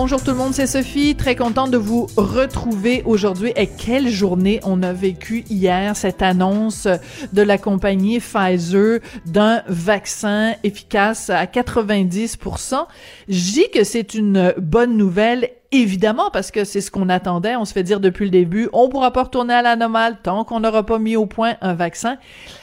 [0.00, 1.16] Bonjour tout le monde, c'est Sophie.
[1.16, 3.52] Très contente de vous retrouver aujourd'hui.
[3.56, 6.86] Et quelle journée on a vécu hier, cette annonce
[7.32, 12.86] de la compagnie Pfizer d'un vaccin efficace à 90%.
[13.28, 17.56] Je dis que c'est une bonne nouvelle Évidemment, parce que c'est ce qu'on attendait.
[17.56, 20.44] On se fait dire depuis le début, on pourra pas retourner à la normale tant
[20.44, 22.18] qu'on n'aura pas mis au point un vaccin.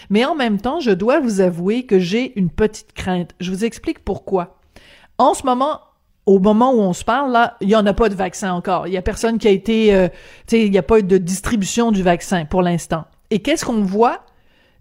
[0.09, 3.31] Mais en même temps, je dois vous avouer que j'ai une petite crainte.
[3.41, 4.57] Je vous explique pourquoi.
[5.17, 5.81] En ce moment,
[6.25, 8.87] au moment où on se parle, là, il n'y en a pas de vaccin encore.
[8.87, 10.07] Il y a personne qui a été, euh,
[10.47, 13.05] tu sais, il n'y a pas eu de distribution du vaccin pour l'instant.
[13.29, 14.21] Et qu'est-ce qu'on voit?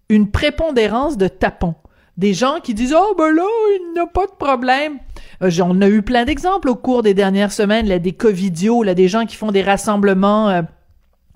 [0.09, 1.75] Une prépondérance de tapons.
[2.17, 4.99] Des gens qui disent, oh, ben là, il n'y a pas de problème.
[5.43, 8.95] Euh, on a eu plein d'exemples au cours des dernières semaines, là, des covidios, là,
[8.95, 10.63] des gens qui font des rassemblements, euh,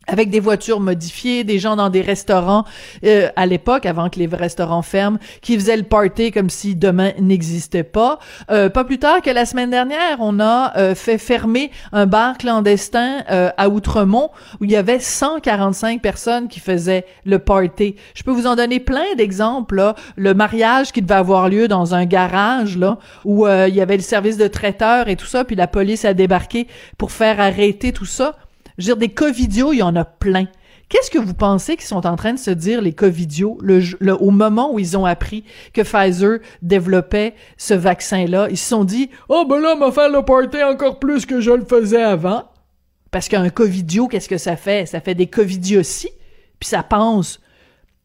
[0.09, 2.65] avec des voitures modifiées, des gens dans des restaurants
[3.05, 7.13] euh, à l'époque, avant que les restaurants ferment, qui faisaient le party comme si demain
[7.21, 8.19] n'existait pas.
[8.51, 12.39] Euh, pas plus tard que la semaine dernière, on a euh, fait fermer un bar
[12.39, 17.97] clandestin à Outremont où il y avait 145 personnes qui faisaient le party.
[18.15, 19.93] Je peux vous en donner plein d'exemples.
[20.17, 24.03] Le mariage qui devait avoir lieu dans un garage là où il y avait le
[24.03, 28.07] service de traiteur et tout ça, puis la police a débarqué pour faire arrêter tout
[28.07, 28.37] ça.
[28.79, 30.47] Je veux dire, des covidios, il y en a plein.
[30.89, 33.83] Qu'est-ce que vous pensez qu'ils sont en train de se dire, les covidios, le,
[34.23, 38.49] au moment où ils ont appris que Pfizer développait ce vaccin-là?
[38.51, 41.41] Ils se sont dit, oh ben là, on va faire le party encore plus que
[41.41, 42.45] je le faisais avant.
[43.11, 44.87] Parce qu'un covidio, qu'est-ce que ça fait?
[44.87, 46.11] Ça fait des covidioties,
[46.59, 47.41] puis ça pense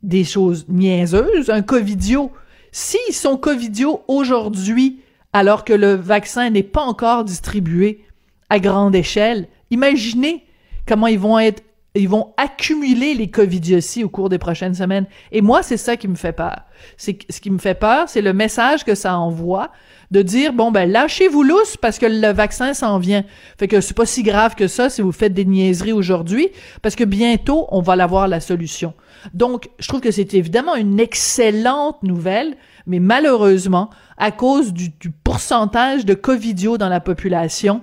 [0.02, 1.50] des choses niaiseuses.
[1.50, 2.32] Un covidio,
[2.72, 5.00] s'ils sont covidios aujourd'hui,
[5.32, 8.04] alors que le vaccin n'est pas encore distribué
[8.50, 10.46] à grande échelle, imaginez
[10.88, 11.64] comment ils vont être
[11.96, 15.06] ils vont accumuler les covidioties au cours des prochaines semaines.
[15.32, 16.64] Et moi, c'est ça qui me fait peur.
[16.98, 19.70] C'est ce qui me fait peur, c'est le message que ça envoie
[20.10, 23.24] de dire bon ben lâchez-vous lousse parce que le vaccin s'en vient.
[23.58, 26.50] Fait que c'est pas si grave que ça si vous faites des niaiseries aujourd'hui
[26.82, 28.94] parce que bientôt on va l'avoir la solution.
[29.34, 32.58] Donc, je trouve que c'est évidemment une excellente nouvelle,
[32.88, 37.82] mais malheureusement, à cause du, du pourcentage de covidio dans la population,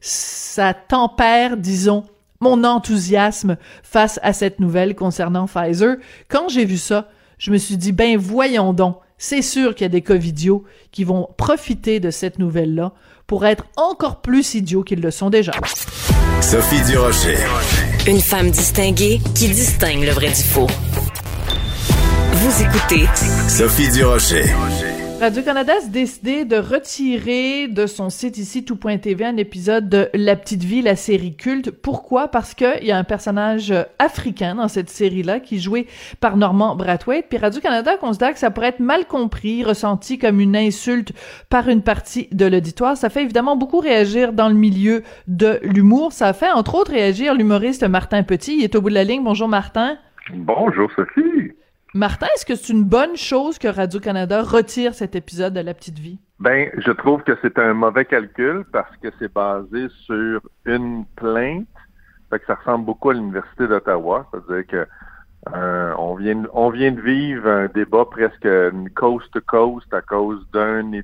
[0.00, 2.04] ça tempère, disons,
[2.42, 5.96] mon enthousiasme face à cette nouvelle concernant Pfizer.
[6.28, 7.08] Quand j'ai vu ça,
[7.38, 11.04] je me suis dit, ben voyons donc, c'est sûr qu'il y a des covidios qui
[11.04, 12.92] vont profiter de cette nouvelle-là
[13.26, 15.52] pour être encore plus idiots qu'ils le sont déjà.
[16.40, 17.38] Sophie Durocher.
[18.06, 20.66] Une femme distinguée qui distingue le vrai du faux.
[22.32, 23.06] Vous écoutez
[23.48, 24.44] Sophie Durocher.
[25.22, 30.64] Radio-Canada a décidé de retirer de son site ici, tout.tv, un épisode de La Petite
[30.64, 31.70] Vie, la série culte.
[31.70, 32.26] Pourquoi?
[32.26, 35.86] Parce qu'il y a un personnage africain dans cette série-là qui est joué
[36.18, 37.26] par Normand Brathwaite.
[37.28, 41.12] Puis Radio-Canada considère que ça pourrait être mal compris, ressenti comme une insulte
[41.48, 42.96] par une partie de l'auditoire.
[42.96, 46.12] Ça fait évidemment beaucoup réagir dans le milieu de l'humour.
[46.12, 48.56] Ça fait entre autres réagir l'humoriste Martin Petit.
[48.56, 49.22] Il est au bout de la ligne.
[49.22, 49.98] Bonjour Martin.
[50.34, 51.52] Bonjour Sophie.
[51.94, 55.98] Martin, est-ce que c'est une bonne chose que Radio-Canada retire cet épisode de La Petite
[55.98, 56.18] Vie?
[56.40, 61.66] Ben, je trouve que c'est un mauvais calcul parce que c'est basé sur une plainte.
[62.30, 64.26] Fait que ça ressemble beaucoup à l'Université d'Ottawa.
[64.30, 64.86] C'est-à-dire que
[65.54, 68.48] euh, on vient on vient de vivre un débat presque
[68.94, 71.02] coast to coast à cause d'un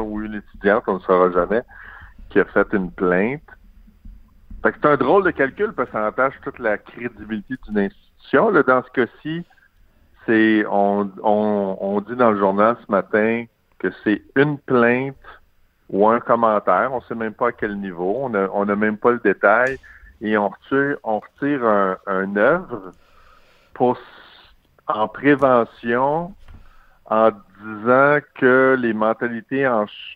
[0.00, 1.62] ou une étudiante, on ne saura jamais,
[2.30, 3.42] qui a fait une plainte.
[4.64, 7.78] Fait que c'est un drôle de calcul parce que ça entache toute la crédibilité d'une
[7.78, 8.50] institution.
[8.50, 9.44] Dans ce cas-ci,
[10.26, 13.44] c'est on, on, on, dit dans le journal ce matin
[13.78, 15.16] que c'est une plainte
[15.90, 19.12] ou un commentaire, on sait même pas à quel niveau, on n'a a même pas
[19.12, 19.78] le détail,
[20.20, 21.64] et on retire, on retire
[22.06, 22.92] un, œuvre
[23.74, 23.98] pour
[24.86, 26.34] en prévention
[27.06, 29.68] en disant que les mentalités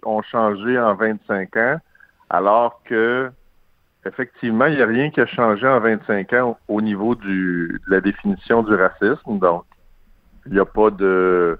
[0.04, 1.76] ont changé en 25 ans,
[2.30, 3.30] alors que
[4.06, 7.94] effectivement, il n'y a rien qui a changé en 25 ans au niveau du, de
[7.94, 9.38] la définition du racisme.
[9.38, 9.64] Donc,
[10.48, 11.58] il n'y a pas de.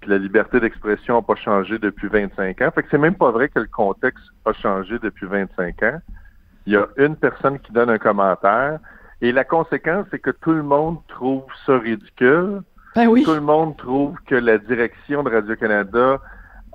[0.00, 2.70] Puis la liberté d'expression n'a pas changé depuis 25 ans.
[2.74, 6.00] Fait que c'est même pas vrai que le contexte a changé depuis 25 ans.
[6.66, 8.78] Il y a une personne qui donne un commentaire.
[9.20, 12.62] Et la conséquence, c'est que tout le monde trouve ça ridicule.
[12.96, 13.24] Ben oui.
[13.24, 16.18] Tout le monde trouve que la direction de Radio-Canada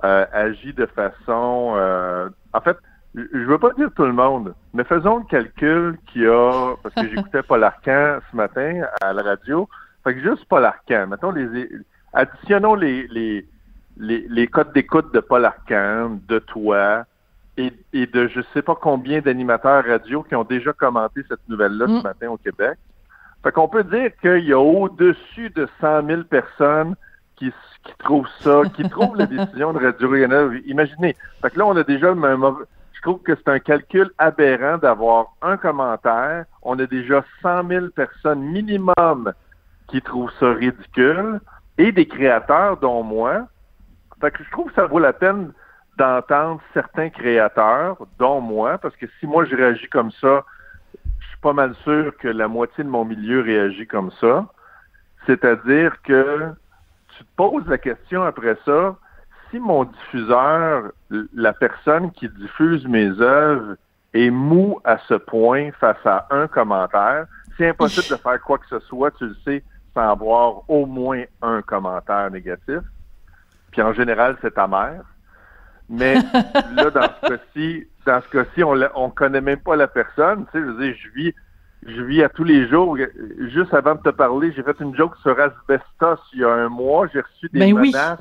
[0.04, 1.74] euh, agit de façon...
[1.76, 2.76] Euh, en fait,
[3.14, 6.74] je veux pas dire tout le monde, mais faisons le calcul qu'il y a...
[6.82, 9.68] Parce que j'écoutais Paul Arcan ce matin à la radio.
[10.06, 11.68] Fait que juste Paul Arcand, mettons les
[12.12, 13.44] additionnons les, les,
[13.96, 17.04] les, les codes d'écoute de Paul Arcand, de toi
[17.56, 21.88] et, et de je sais pas combien d'animateurs radio qui ont déjà commenté cette nouvelle-là
[21.88, 21.98] Mm.
[21.98, 22.78] ce matin au Québec.
[23.42, 26.94] Fait qu'on peut dire qu'il y a au-dessus de 100 000 personnes
[27.34, 27.52] qui,
[27.82, 30.54] qui trouvent ça, qui trouvent la décision de Radio-Canada.
[30.66, 31.16] Imaginez.
[31.42, 32.64] Fait que là, on a déjà un mauvais...
[32.92, 36.44] Je trouve que c'est un calcul aberrant d'avoir un commentaire.
[36.62, 39.32] On a déjà 100 000 personnes minimum
[39.88, 41.40] qui trouvent ça ridicule
[41.78, 43.46] et des créateurs, dont moi.
[44.20, 45.52] Fait que je trouve que ça vaut la peine
[45.98, 50.44] d'entendre certains créateurs, dont moi, parce que si moi je réagis comme ça,
[51.20, 54.46] je suis pas mal sûr que la moitié de mon milieu réagit comme ça.
[55.26, 56.52] C'est-à-dire que
[57.16, 58.96] tu te poses la question après ça,
[59.50, 60.92] si mon diffuseur,
[61.34, 63.76] la personne qui diffuse mes œuvres,
[64.12, 68.66] est mou à ce point face à un commentaire, c'est impossible de faire quoi que
[68.68, 69.62] ce soit, tu le sais,
[69.96, 72.80] sans avoir au moins un commentaire négatif.
[73.72, 75.02] Puis en général, c'est ta mère.
[75.88, 76.14] Mais
[76.74, 80.44] là, dans ce cas-ci, dans ce cas-ci, on, on connaît même pas la personne.
[80.52, 81.34] Tu sais, je veux dire, je vis,
[81.86, 82.96] je vis à tous les jours.
[83.54, 86.68] Juste avant de te parler, j'ai fait une joke sur asbestos il y a un
[86.68, 87.06] mois.
[87.12, 87.88] J'ai reçu des Ben oui.
[87.88, 88.20] menaces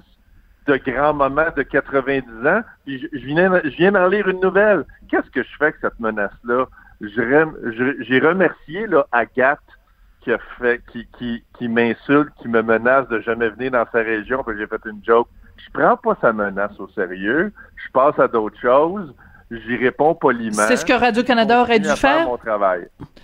[0.67, 2.61] de grand-maman de 90 ans.
[2.85, 4.85] Puis je, je viens, je viens d'en lire une nouvelle.
[5.09, 6.67] Qu'est-ce que je fais avec cette menace-là?
[7.01, 9.59] J'ai remercié là, Agathe
[10.25, 13.99] qui a fait, qui, qui, qui m'insulte, qui me menace de jamais venir dans sa
[13.99, 15.27] région, parce que j'ai fait une joke.
[15.57, 17.53] Je prends pas sa menace au sérieux.
[17.75, 19.13] Je passe à d'autres choses.
[19.51, 20.63] J'y réponds poliment.
[20.67, 22.27] C'est ce que Radio-Canada aurait dû faire.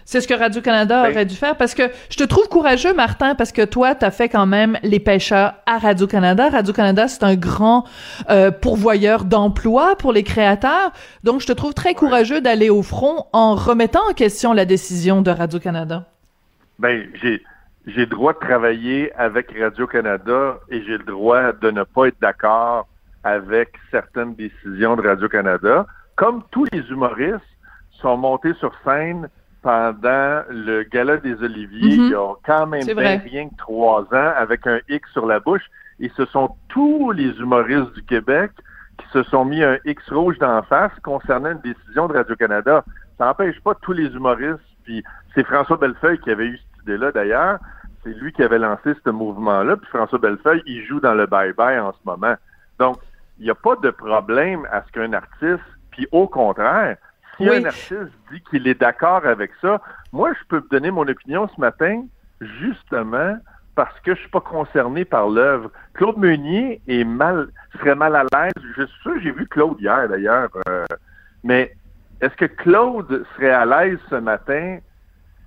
[0.05, 3.33] C'est ce que Radio-Canada Ben- aurait dû faire parce que je te trouve courageux, Martin,
[3.33, 6.49] parce que toi, t'as fait quand même les pêcheurs à Radio-Canada.
[6.49, 7.85] Radio-Canada, c'est un grand
[8.29, 10.91] euh, pourvoyeur d'emplois pour les créateurs.
[11.23, 15.23] Donc, je te trouve très courageux d'aller au front en remettant en question la décision
[15.23, 16.05] de Radio-Canada.
[16.79, 17.41] Ben, j'ai
[17.87, 22.21] j'ai le droit de travailler avec Radio-Canada et j'ai le droit de ne pas être
[22.21, 22.87] d'accord
[23.23, 25.87] avec certaines décisions de Radio-Canada.
[26.15, 27.39] Comme tous les humoristes
[27.93, 29.29] sont montés sur scène
[29.63, 32.03] pendant le Gala des Oliviers, Mhm.
[32.05, 35.39] il y a quand même bien rien que trois ans, avec un X sur la
[35.39, 35.63] bouche.
[35.99, 38.51] Et ce sont tous les humoristes du Québec
[38.99, 42.83] qui se sont mis un X rouge d'en face concernant une décision de Radio-Canada.
[43.17, 44.59] Ça n'empêche pas tous les humoristes.
[44.83, 45.03] Puis
[45.33, 47.59] c'est François Bellefeuille qui avait eu cette idée-là d'ailleurs.
[48.03, 49.77] C'est lui qui avait lancé ce mouvement-là.
[49.77, 52.35] Puis François Bellefeuille, il joue dans le bye-bye en ce moment.
[52.79, 52.97] Donc,
[53.37, 56.97] il n'y a pas de problème à ce qu'un artiste, puis au contraire,
[57.37, 57.57] si Oui.
[57.57, 59.81] un artiste dit qu'il est d'accord avec ça,
[60.11, 62.03] moi, je peux te donner mon opinion ce matin,
[62.39, 63.37] justement
[63.75, 65.71] parce que je suis pas concerné par l'œuvre.
[65.93, 67.47] Claude Meunier est mal,
[67.77, 68.51] serait mal à l'aise.
[68.77, 70.85] Je suis sûr, j'ai vu Claude hier d'ailleurs, euh,
[71.43, 71.73] mais
[72.19, 74.79] est-ce que Claude serait à l'aise ce matin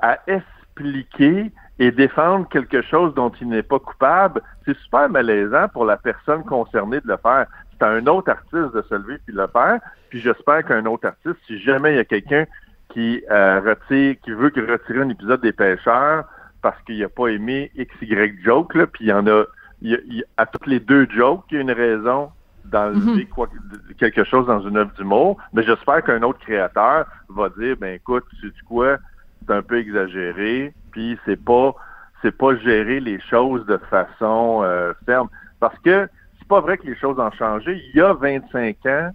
[0.05, 4.43] à expliquer et défendre quelque chose dont il n'est pas coupable?
[4.65, 7.47] C'est super malaisant pour la personne concernée de le faire.
[7.73, 9.81] C'est à un autre artiste de se lever puis de le faire.
[10.11, 12.45] Puis j'espère qu'un autre artiste, si jamais il y a quelqu'un
[12.91, 16.25] qui euh, retire, qui veut que retirer un épisode des pêcheurs
[16.63, 19.45] parce qu'il n'a pas aimé XY joke, là, puis il y en a,
[19.83, 21.73] il y a- il y a- à toutes les deux jokes, il y a une
[21.73, 22.31] raison
[22.65, 23.49] d'enlever quoi,
[23.99, 28.25] quelque chose dans une œuvre d'humour, mais j'espère qu'un autre créateur va dire, ben écoute,
[28.41, 28.97] tu sais quoi,
[29.47, 31.75] c'est un peu exagéré, puis c'est pas,
[32.23, 35.29] c'est pas gérer les choses de façon euh, ferme,
[35.61, 36.09] parce que
[36.39, 37.83] c'est pas vrai que les choses ont changé.
[37.93, 39.11] Il y a 25 ans,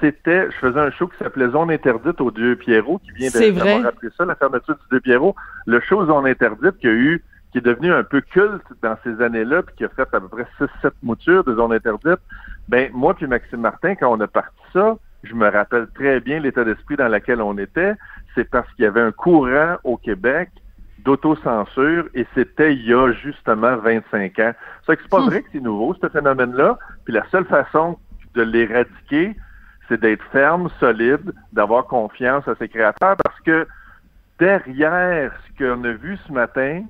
[0.00, 3.86] c'était, je faisais un show qui s'appelait Zone interdite au Dieu Pierrot, qui vient d'avoir
[3.86, 5.34] appris ça, la fermeture du Dieu Pierrot.
[5.66, 9.20] Le show Zone interdite qui a eu, qui est devenu un peu culte dans ces
[9.22, 12.20] années-là, puis qui a fait à peu près 6-7 moutures de Zone interdite.
[12.68, 16.40] Ben, moi puis Maxime Martin, quand on a parti ça, je me rappelle très bien
[16.40, 17.94] l'état d'esprit dans lequel on était.
[18.34, 20.50] C'est parce qu'il y avait un courant au Québec
[20.98, 24.52] d'autocensure et c'était il y a justement 25 ans.
[24.86, 25.26] Ça fait que c'est pas Hmm.
[25.26, 26.78] vrai que c'est nouveau, ce phénomène-là.
[27.04, 27.98] Puis la seule façon
[28.34, 29.34] de l'éradiquer,
[29.88, 33.66] c'est d'être ferme, solide, d'avoir confiance à ses créateurs parce que
[34.38, 36.82] derrière ce qu'on a vu ce matin,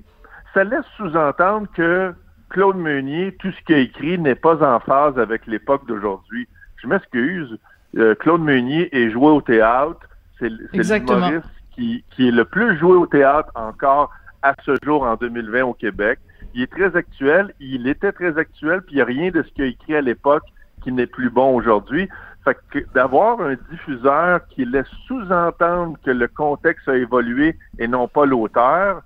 [0.53, 2.13] ça laisse sous-entendre que
[2.49, 6.47] Claude Meunier, tout ce qu'il a écrit n'est pas en phase avec l'époque d'aujourd'hui.
[6.77, 7.57] Je m'excuse.
[7.97, 9.99] euh, Claude Meunier est joué au théâtre.
[10.39, 14.11] C'est l'humoriste qui, qui est le plus joué au théâtre encore
[14.41, 16.19] à ce jour en 2020 au Québec.
[16.53, 17.53] Il est très actuel.
[17.59, 20.01] Il était très actuel, puis il n'y a rien de ce qu'il a écrit à
[20.01, 20.43] l'époque
[20.83, 22.09] qui n'est plus bon aujourd'hui.
[22.43, 28.09] Fait que d'avoir un diffuseur qui laisse sous-entendre que le contexte a évolué et non
[28.09, 29.01] pas l'auteur,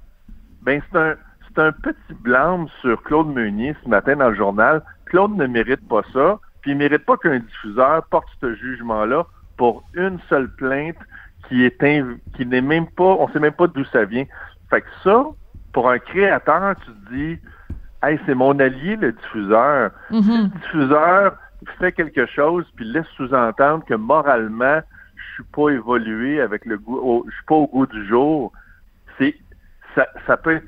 [0.64, 1.16] ben c'est un
[1.58, 4.84] c'est un petit blâme sur Claude Meunier ce matin dans le journal.
[5.06, 9.26] Claude ne mérite pas ça, puis il mérite pas qu'un diffuseur porte ce jugement-là
[9.58, 10.98] pour une seule plainte
[11.48, 14.26] qui est inv- qui n'est même pas, on sait même pas d'où ça vient.
[14.70, 15.26] Fait que ça,
[15.74, 17.40] pour un créateur, tu te dis,
[18.04, 19.92] hey, c'est mon allié, le diffuseur.
[20.12, 20.22] Mhm.
[20.22, 21.36] Si le diffuseur
[21.80, 24.82] fait quelque chose puis laisse sous-entendre que moralement,
[25.16, 28.52] je suis pas évolué avec le goût, au- je suis pas au goût du jour,
[29.18, 29.36] c'est
[29.96, 30.68] ça, ça peut être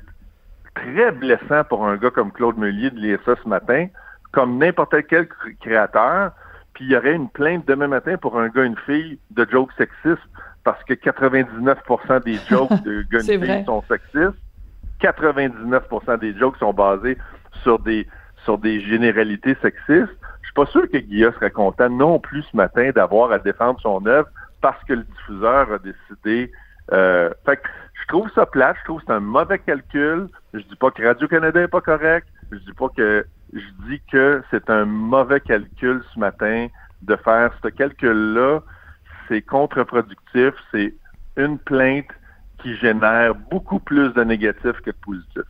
[0.74, 3.86] très blessant pour un gars comme Claude Meunier de lire ça ce matin,
[4.32, 6.32] comme n'importe quel cr- créateur.
[6.80, 9.70] Puis il y aurait une plainte demain matin pour un gars, une fille de jokes
[9.76, 10.26] sexistes
[10.64, 14.40] parce que 99% des jokes de gars, une fille sont sexistes.
[15.02, 17.18] 99% des jokes sont basés
[17.62, 18.06] sur des
[18.46, 20.16] sur des généralités sexistes.
[20.40, 23.78] Je suis pas sûr que Guilla serait content non plus ce matin d'avoir à défendre
[23.82, 24.30] son œuvre
[24.62, 26.50] parce que le diffuseur a décidé.
[26.92, 30.28] Euh, fait que je trouve ça plate, je trouve que c'est un mauvais calcul.
[30.54, 32.26] Je dis pas que Radio-Canada est pas correct.
[32.50, 36.68] Je dis pas que je dis que c'est un mauvais calcul ce matin
[37.02, 38.60] de faire ce calcul-là.
[39.28, 40.54] C'est contre-productif.
[40.72, 40.94] C'est
[41.36, 42.06] une plainte
[42.62, 45.42] qui génère beaucoup plus de négatifs que de positifs.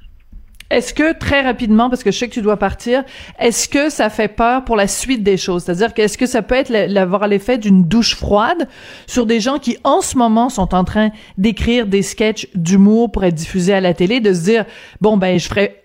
[0.71, 3.03] Est-ce que, très rapidement, parce que je sais que tu dois partir,
[3.41, 5.65] est-ce que ça fait peur pour la suite des choses?
[5.65, 8.69] C'est-à-dire que est-ce que ça peut être l'avoir l'effet d'une douche froide
[9.09, 13.25] sur des gens qui, en ce moment, sont en train d'écrire des sketchs d'humour pour
[13.25, 14.65] être diffusés à la télé, de se dire,
[15.01, 15.81] bon, ben, je ferai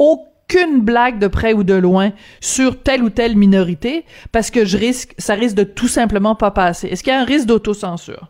[0.48, 4.78] aucune blague de près ou de loin sur telle ou telle minorité parce que je
[4.78, 6.88] risque, ça risque de tout simplement pas passer.
[6.88, 8.30] Est-ce qu'il y a un risque d'autocensure?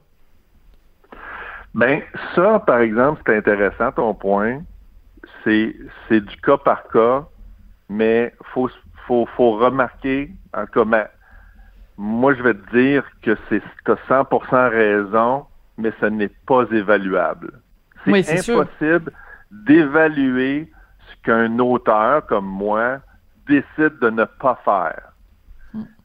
[1.74, 2.02] Ben,
[2.34, 4.62] ça, par exemple, c'est intéressant ton point.
[5.44, 5.76] C'est,
[6.08, 7.26] c'est du cas par cas,
[7.90, 8.70] mais faut,
[9.08, 11.10] faut, faut remarquer, en ma-
[11.98, 15.46] moi, je vais te dire que c'est, t'as 100% raison,
[15.78, 17.62] mais ce n'est pas évaluable.
[18.06, 18.62] C'est Oui, sûr.
[18.62, 19.12] impossible
[19.52, 20.72] d'évaluer
[21.26, 23.00] qu'un auteur comme moi
[23.48, 25.12] décide de ne pas faire.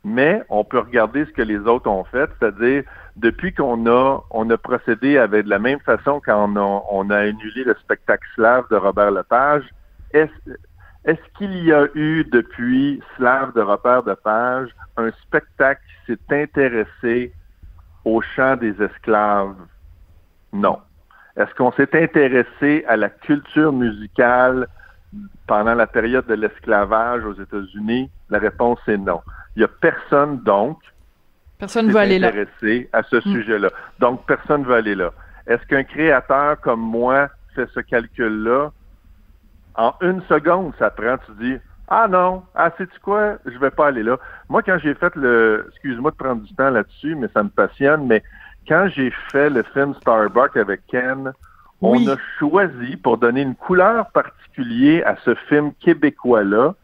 [0.03, 2.85] Mais on peut regarder ce que les autres ont fait, c'est-à-dire
[3.17, 7.11] depuis qu'on a on a procédé avec de la même façon quand on a, on
[7.11, 9.65] a annulé le spectacle slave de Robert Lepage,
[10.12, 10.55] est-ce
[11.05, 17.33] est-ce qu'il y a eu depuis Slave de Robert Lepage un spectacle qui s'est intéressé
[18.05, 19.57] au chant des esclaves?
[20.53, 20.79] Non.
[21.37, 24.67] Est-ce qu'on s'est intéressé à la culture musicale
[25.47, 28.11] pendant la période de l'esclavage aux États-Unis?
[28.29, 29.21] La réponse est non.
[29.57, 30.79] Il n'y a personne, donc,
[31.59, 32.29] Personne qui là.
[32.29, 33.69] intéressé à ce sujet-là.
[33.99, 35.12] Donc, personne ne veut aller là.
[35.47, 38.71] Est-ce qu'un créateur comme moi fait ce calcul-là?
[39.75, 43.37] En une seconde, ça prend, tu dis, ah non, ah, sais-tu quoi?
[43.45, 44.17] Je vais pas aller là.
[44.49, 48.07] Moi, quand j'ai fait le, excuse-moi de prendre du temps là-dessus, mais ça me passionne,
[48.07, 48.23] mais
[48.69, 51.33] quand j'ai fait le film Starbuck avec Ken,
[51.83, 52.05] Oui.
[52.07, 56.75] on a choisi pour donner une couleur particulière à ce film québécois-là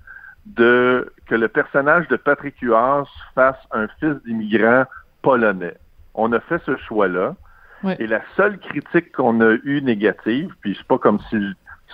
[0.46, 4.84] de que le personnage de Patrick Huard fasse un fils d'immigrant
[5.22, 5.74] polonais.
[6.14, 7.34] On a fait ce choix-là.
[7.82, 7.96] Ouais.
[7.98, 11.36] Et la seule critique qu'on a eue négative, puis c'est pas comme si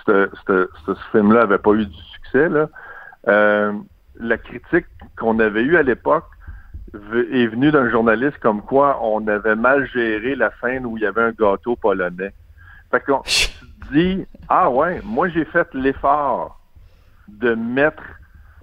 [0.05, 2.69] ce, ce- ce- ce film-là avait pas eu du succès, là,
[3.27, 3.73] euh,
[4.19, 4.85] la critique
[5.17, 6.27] qu'on avait eue à l'époque
[6.93, 11.05] est venue d'un journaliste comme quoi on avait mal géré la scène où il y
[11.07, 12.31] avait un gâteau polonais.
[12.93, 13.21] Fait qu'on
[13.91, 16.59] dis, ah ouais, moi j'ai fait l'effort
[17.27, 18.03] de mettre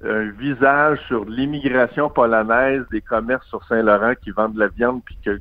[0.05, 5.19] un visage sur l'immigration polonaise des commerces sur Saint-Laurent qui vendent de la viande puis
[5.25, 5.41] que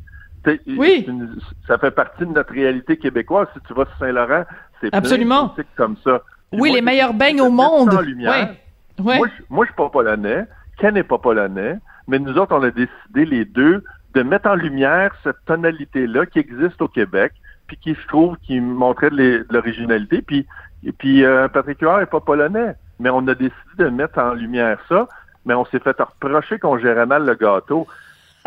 [0.67, 1.05] Oui.
[1.07, 3.47] une- ça fait partie de notre réalité québécoise.
[3.53, 4.43] Si tu vas sur Saint-Laurent,
[4.81, 5.45] c'est plein de Absolument.
[5.47, 6.21] boutiques comme ça.
[6.51, 7.91] Puis Oui, moi, les meilleurs beignes au monde.
[8.03, 8.55] lumière.
[8.97, 10.45] Moi, je, moi, je suis pas polonais.
[10.77, 11.77] Ken n'est pas polonais.
[12.07, 13.83] Mais nous autres, on a décidé, les deux,
[14.15, 17.31] de mettre en lumière cette tonalité-là qui existe au Québec,
[17.69, 20.21] puis qui, je trouve, qui montrait de l'originalité.
[20.21, 20.47] Puis,
[20.83, 22.75] et puis euh, Patrick Huard n'est pas polonais.
[22.99, 25.07] Mais on a décidé de mettre en lumière ça.
[25.45, 27.87] Mais on s'est fait reprocher qu'on gérait mal le gâteau.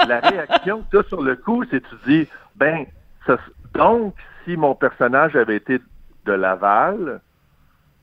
[0.06, 2.84] La réaction que sur le coup, c'est tu dis, ben,
[3.74, 4.14] donc,
[4.44, 5.80] si mon personnage avait été
[6.26, 7.20] de Laval,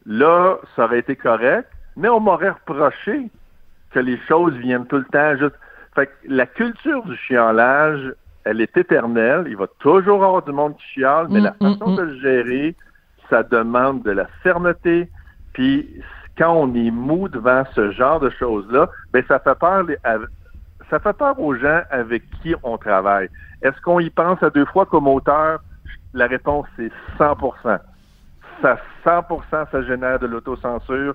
[0.05, 3.29] là, ça aurait été correct, mais on m'aurait reproché
[3.91, 5.55] que les choses viennent tout le temps juste.
[5.95, 8.13] Fait que la culture du chiolage,
[8.50, 9.46] elle est éternelle.
[9.48, 11.96] Il va toujours avoir du monde qui chiale, mais Mm, la mm, façon mm.
[11.98, 12.75] de le gérer,
[13.29, 15.10] ça demande de la fermeté.
[15.53, 16.01] Puis
[16.38, 19.84] quand on est mou devant ce genre de choses-là, ben ça fait peur.
[19.84, 20.18] les- à-
[20.89, 23.29] Ça fait peur aux gens avec qui on travaille.
[23.62, 25.60] Est-ce qu'on y pense à deux fois comme auteur?
[26.13, 27.77] La réponse c'est 100%.
[28.62, 31.13] Ça 100%, ça génère de l'autocensure,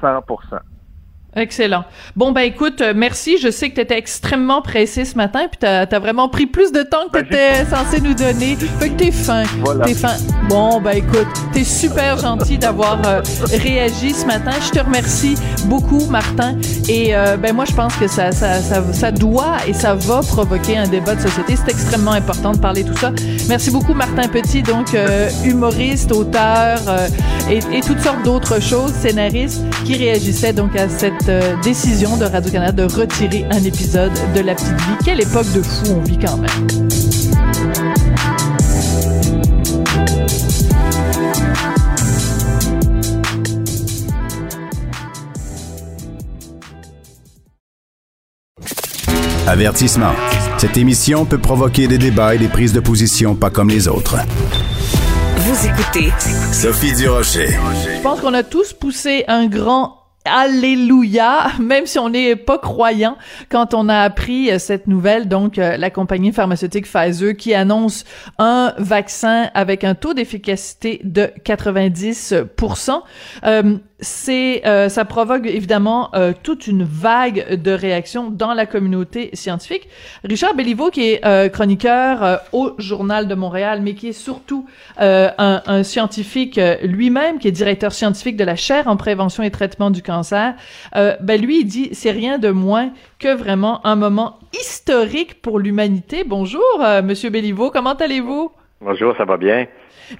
[0.00, 0.60] 100%.
[1.36, 1.84] Excellent.
[2.16, 3.38] Bon, ben écoute, euh, merci.
[3.38, 6.72] Je sais que tu étais extrêmement pressé ce matin, puis tu as, vraiment pris plus
[6.72, 8.56] de temps que tu étais censé nous donner.
[8.80, 9.44] Fait que t'es fin.
[9.60, 9.84] Voilà.
[9.84, 10.16] T'es fin.
[10.48, 13.22] Bon, ben écoute, t'es super gentil d'avoir euh,
[13.52, 14.50] réagi ce matin.
[14.60, 16.56] Je te remercie beaucoup, Martin.
[16.88, 20.22] Et euh, ben moi, je pense que ça, ça, ça, ça doit et ça va
[20.22, 21.54] provoquer un débat de société.
[21.54, 23.12] C'est extrêmement important de parler tout ça.
[23.48, 24.96] Merci beaucoup, Martin Petit, donc
[25.44, 26.78] humoriste, auteur
[27.48, 32.24] et, et toutes sortes d'autres choses, scénariste, qui réagissait donc à cette euh, décision de
[32.24, 34.96] Radio-Canada de retirer un épisode de La Petite Vie.
[35.04, 36.50] Quelle époque de fou on vit quand même.
[49.46, 50.12] Avertissement.
[50.58, 54.16] Cette émission peut provoquer des débats et des prises de position pas comme les autres.
[55.36, 56.12] Vous écoutez
[56.52, 57.48] Sophie Durocher.
[57.48, 63.16] Je pense qu'on a tous poussé un grand Alléluia, même si on n'est pas croyant
[63.48, 68.04] quand on a appris euh, cette nouvelle, donc euh, la compagnie pharmaceutique Pfizer qui annonce
[68.38, 73.00] un vaccin avec un taux d'efficacité de 90%.
[73.44, 79.30] Euh, c'est euh, ça provoque évidemment euh, toute une vague de réactions dans la communauté
[79.34, 79.88] scientifique.
[80.24, 84.66] Richard Belliveau, qui est euh, chroniqueur au Journal de Montréal, mais qui est surtout
[84.98, 90.02] un, scientifique lui-même, qui est directeur scientifique de la chaire en prévention et traitement du
[90.02, 90.54] cancer,
[90.94, 96.24] ben lui, dit c'est rien de moins que vraiment un moment historique pour l'humanité.
[96.26, 96.62] Bonjour,
[97.02, 98.50] Monsieur Belliveau, comment allez-vous?
[98.80, 99.66] Bonjour, ça va bien?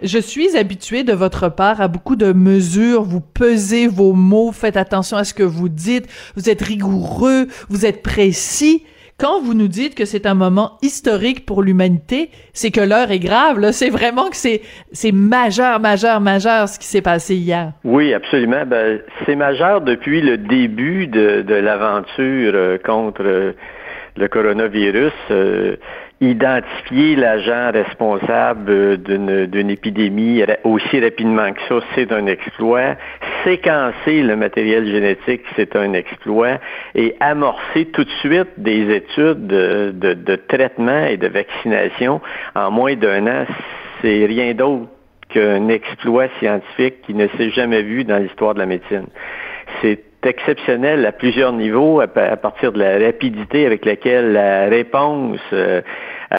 [0.02, 3.02] Je suis habituée de votre part à beaucoup de mesures.
[3.02, 6.06] Vous pesez vos mots, faites attention à ce que vous dites.
[6.37, 8.85] Vous êtes rigoureux, vous êtes précis.
[9.20, 13.18] Quand vous nous dites que c'est un moment historique pour l'humanité, c'est que l'heure est
[13.18, 13.61] grave.
[13.61, 17.73] Là, c'est vraiment que c'est c'est majeur, majeur, majeur ce qui s'est passé hier.
[17.85, 18.64] Oui, absolument.
[18.64, 23.52] Ben, c'est majeur depuis le début de, de l'aventure euh, contre euh,
[24.16, 25.12] le coronavirus.
[25.30, 25.76] Euh,
[26.20, 32.96] identifier l'agent responsable d'une épidémie aussi rapidement que ça, c'est un exploit.
[33.44, 36.58] Séquencer le matériel génétique, c'est un exploit.
[36.94, 42.20] Et amorcer tout de suite des études de, de, de traitement et de vaccination
[42.54, 43.46] en moins d'un an,
[44.02, 44.88] c'est rien d'autre
[45.30, 49.06] qu'un exploit scientifique qui ne s'est jamais vu dans l'histoire de la médecine.
[50.22, 55.80] Exceptionnel à plusieurs niveaux, à, partir de la rapidité avec laquelle la réponse euh,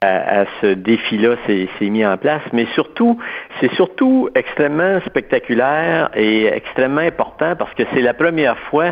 [0.04, 3.17] à, ce défi-là s'est mis en place, mais surtout,
[3.60, 8.91] c'est surtout extrêmement spectaculaire et extrêmement important parce que c'est la première fois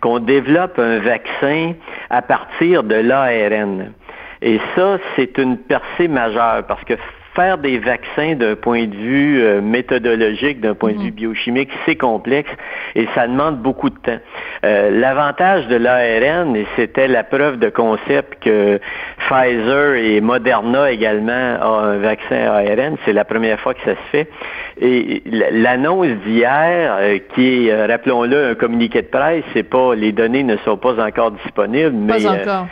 [0.00, 1.74] qu'on développe un vaccin
[2.08, 3.92] à partir de l'ARN.
[4.40, 6.94] Et ça, c'est une percée majeure parce que
[7.34, 11.14] faire des vaccins d'un point de vue euh, méthodologique, d'un point de vue mhm.
[11.14, 12.50] biochimique, c'est complexe
[12.94, 14.18] et ça demande beaucoup de temps.
[14.64, 18.80] Euh, l'avantage de l'ARN, et c'était la preuve de concept que
[19.28, 24.10] Pfizer et Moderna également ont un vaccin ARN, c'est la première fois que ça se
[24.10, 24.28] fait.
[24.80, 30.42] Et l'annonce d'hier, euh, qui est, rappelons-le, un communiqué de presse, c'est pas les données
[30.42, 32.66] ne sont pas encore disponibles, mais pas encore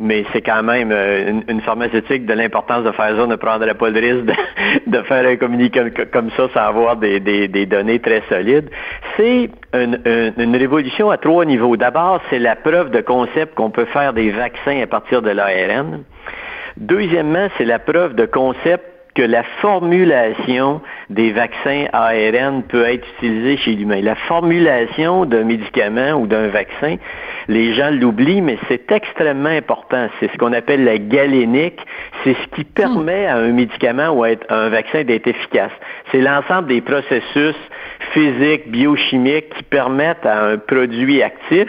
[0.00, 3.90] mais c'est quand même euh, une, pharmaceutique de l'importance de faire ça, ne prendrait pas
[3.90, 4.36] le risque
[4.86, 7.20] de, faire un communiqué comme ça sans avoir des,
[7.66, 8.70] données très solides.
[9.16, 10.00] C'est une,
[10.38, 11.76] une, révolution à trois niveaux.
[11.76, 16.02] D'abord, c'est la preuve de concept qu'on peut faire des vaccins à partir de l'ARN.
[16.78, 18.84] Deuxièmement, c'est la preuve de concept
[19.14, 20.80] que la formulation
[21.10, 24.00] des vaccins ARN peut être utilisée chez l'humain.
[24.00, 26.96] La formulation d'un médicament ou d'un vaccin,
[27.48, 30.08] les gens l'oublient, mais c'est extrêmement important.
[30.18, 31.80] C'est ce qu'on appelle la galénique.
[32.22, 35.72] C'est ce qui permet à un médicament ou à un vaccin d'être efficace.
[36.12, 37.56] C'est l'ensemble des processus
[38.12, 41.68] physiques, biochimiques qui permettent à un produit actif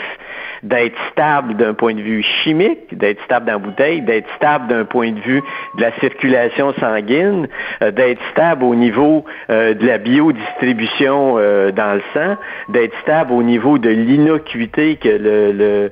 [0.63, 4.85] d'être stable d'un point de vue chimique, d'être stable dans la bouteille, d'être stable d'un
[4.85, 5.41] point de vue
[5.77, 7.47] de la circulation sanguine,
[7.81, 12.37] euh, d'être stable au niveau euh, de la biodistribution euh, dans le sang,
[12.69, 15.91] d'être stable au niveau de l'innocuité que le,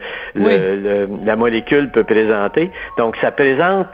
[1.26, 2.70] la molécule peut présenter.
[2.98, 3.88] Donc, ça présente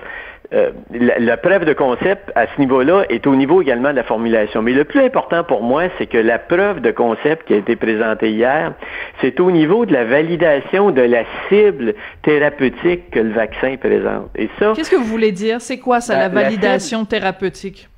[0.53, 4.61] euh, la, preuve de concept à ce niveau-là est au niveau également de la formulation.
[4.61, 7.75] Mais le plus important pour moi, c'est que la preuve de concept qui a été
[7.75, 8.73] présentée hier,
[9.21, 14.29] c'est au niveau de la validation de la cible thérapeutique que le vaccin présente.
[14.35, 14.73] Et ça.
[14.75, 15.61] Qu'est-ce que vous voulez dire?
[15.61, 17.89] C'est quoi ça, la, validation thérapeutique?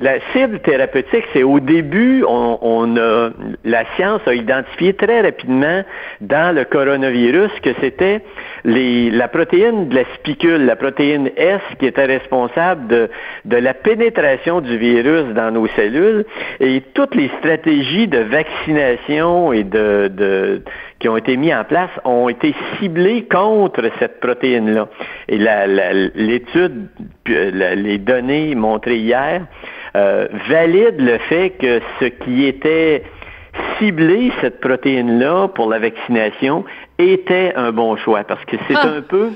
[0.00, 3.30] La cible thérapeutique, c'est au début, on, a,
[3.64, 5.82] la science a identifié très rapidement
[6.20, 8.22] dans le coronavirus que c'était
[8.64, 13.10] la protéine de la spicule, la protéine S, qui était responsable de,
[13.44, 16.24] de la pénétration du virus dans nos cellules.
[16.60, 20.62] Et toutes les stratégies de vaccination et de, de
[21.02, 24.88] qui ont été mis en place ont été ciblés contre cette protéine-là.
[25.28, 25.36] Et
[26.14, 26.86] l'étude,
[27.26, 29.42] les données montrées hier,
[29.96, 33.02] euh, valident le fait que ce qui était
[33.78, 36.64] ciblé, cette protéine-là, pour la vaccination,
[36.98, 38.22] était un bon choix.
[38.22, 38.94] Parce que c'est ah.
[38.98, 39.30] un peu...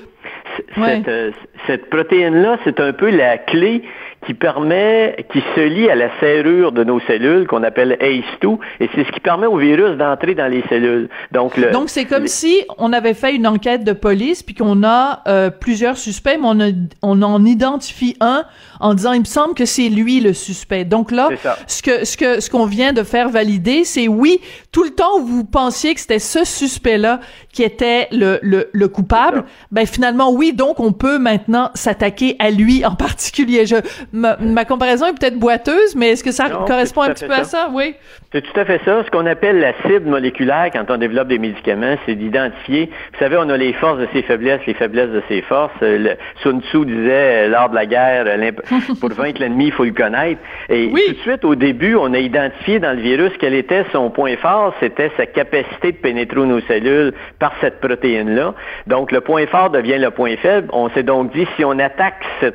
[0.77, 1.33] Cette, euh,
[1.67, 3.83] cette protéine-là, c'est un peu la clé
[4.27, 8.89] qui permet, qui se lie à la serrure de nos cellules qu'on appelle ACE2, et
[8.95, 11.09] c'est ce qui permet au virus d'entrer dans les cellules.
[11.33, 14.83] Donc, le, donc c'est comme si on avait fait une enquête de police puis qu'on
[14.83, 16.59] a euh, plusieurs suspects, mais on,
[17.03, 18.45] on en identifie un
[18.81, 20.85] en disant il me semble que c'est lui le suspect.
[20.85, 21.29] Donc là,
[21.67, 24.41] ce que ce que ce qu'on vient de faire valider, c'est oui,
[24.73, 27.21] tout le temps où vous pensiez que c'était ce suspect-là
[27.53, 32.51] qui était le le, le coupable, ben finalement oui, donc on peut maintenant s'attaquer à
[32.51, 33.67] lui en particulier.
[33.67, 33.77] Je
[34.17, 37.69] ma, comparaison est peut-être boiteuse, mais est-ce que ça correspond un petit peu à ça?
[37.73, 37.95] Oui.
[38.33, 39.05] C'est tout à fait ça.
[39.05, 42.91] Ce qu'on appelle la cible moléculaire quand on développe des médicaments, c'est d'identifier.
[43.13, 45.73] Vous savez, on a les forces de ses faiblesses, les faiblesses de ses forces.
[45.81, 48.25] Le, Sun Tzu disait, euh, lors de la guerre,
[49.01, 50.41] pour vaincre l'ennemi, il faut le connaître.
[50.69, 54.11] Et tout de suite, au début, on a identifié dans le virus quel était son
[54.11, 54.75] point fort.
[54.81, 58.55] C'était sa capacité de pénétrer nos cellules par cette protéine-là.
[58.87, 60.69] Donc, le point fort devient le point faible.
[60.73, 62.47] On s'est donc dit, si on attaque ce,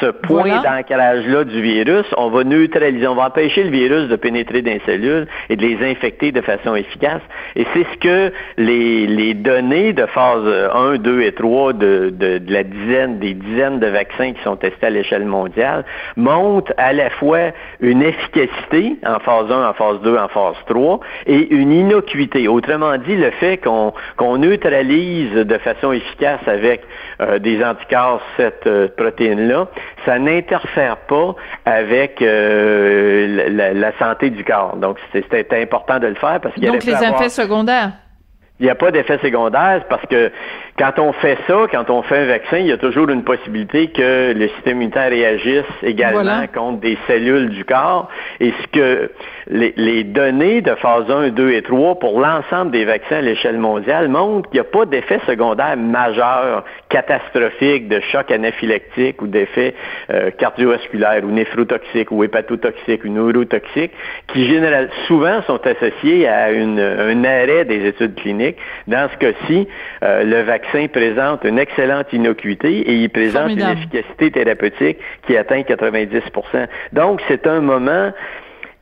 [0.00, 4.62] ce, point d'ancrage-là du virus, on va neutraliser, on va empêcher le virus de pénétrer
[4.62, 7.22] dans les cellules et de les infecter de façon efficace.
[7.56, 13.18] Et c'est ce que les, données de phase 1, 2 et 3 de, la dizaine,
[13.18, 15.84] des dizaines de vaccins qui sont testés à l'échelle mondiale
[16.16, 21.00] montrent à la fois une efficacité en phase 1, en phase 2, en phase 3
[21.26, 22.48] et une innocuité.
[22.48, 26.82] Autrement dit, le fait qu'on qu'on neutralise de façon efficace avec
[27.20, 29.68] euh, des anticorps cette euh, protéine-là,
[30.04, 34.76] ça n'interfère pas avec euh, la, santé du corps.
[34.76, 37.92] Donc, c'était important de le faire parce qu'il y Donc, les effets secondaires
[38.62, 40.30] il n'y a pas d'effet secondaire parce que
[40.78, 43.88] quand on fait ça, quand on fait un vaccin, il y a toujours une possibilité
[43.88, 48.08] que le système immunitaire réagisse également contre des cellules du corps.
[48.40, 49.10] Et ce que
[49.48, 54.08] les, données de phase 1, 2 et 3 pour l'ensemble des vaccins à l'échelle mondiale
[54.08, 59.74] montrent qu'il n'y a pas d'effet secondaire majeur, catastrophique, de choc anaphylactique ou d'effet
[60.10, 63.92] euh, cardiovasculaire ou néphrotoxique ou hépatotoxique ou neurotoxique
[64.28, 68.56] qui généralement souvent sont associés à un arrêt des études cliniques.
[68.86, 69.68] Dans ce cas-ci,
[70.02, 70.61] euh, le vaccin
[70.92, 76.20] présente une excellente innocuité et il présente une efficacité thérapeutique qui atteint 90
[76.92, 78.12] Donc, c'est un moment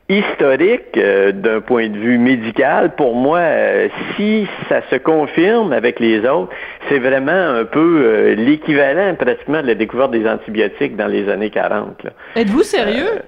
[0.09, 5.99] historique euh, d'un point de vue médical, pour moi, euh, si ça se confirme avec
[5.99, 6.51] les autres,
[6.89, 11.49] c'est vraiment un peu euh, l'équivalent pratiquement de la découverte des antibiotiques dans les années
[11.49, 12.07] 40.
[12.35, 13.21] Êtes-vous sérieux?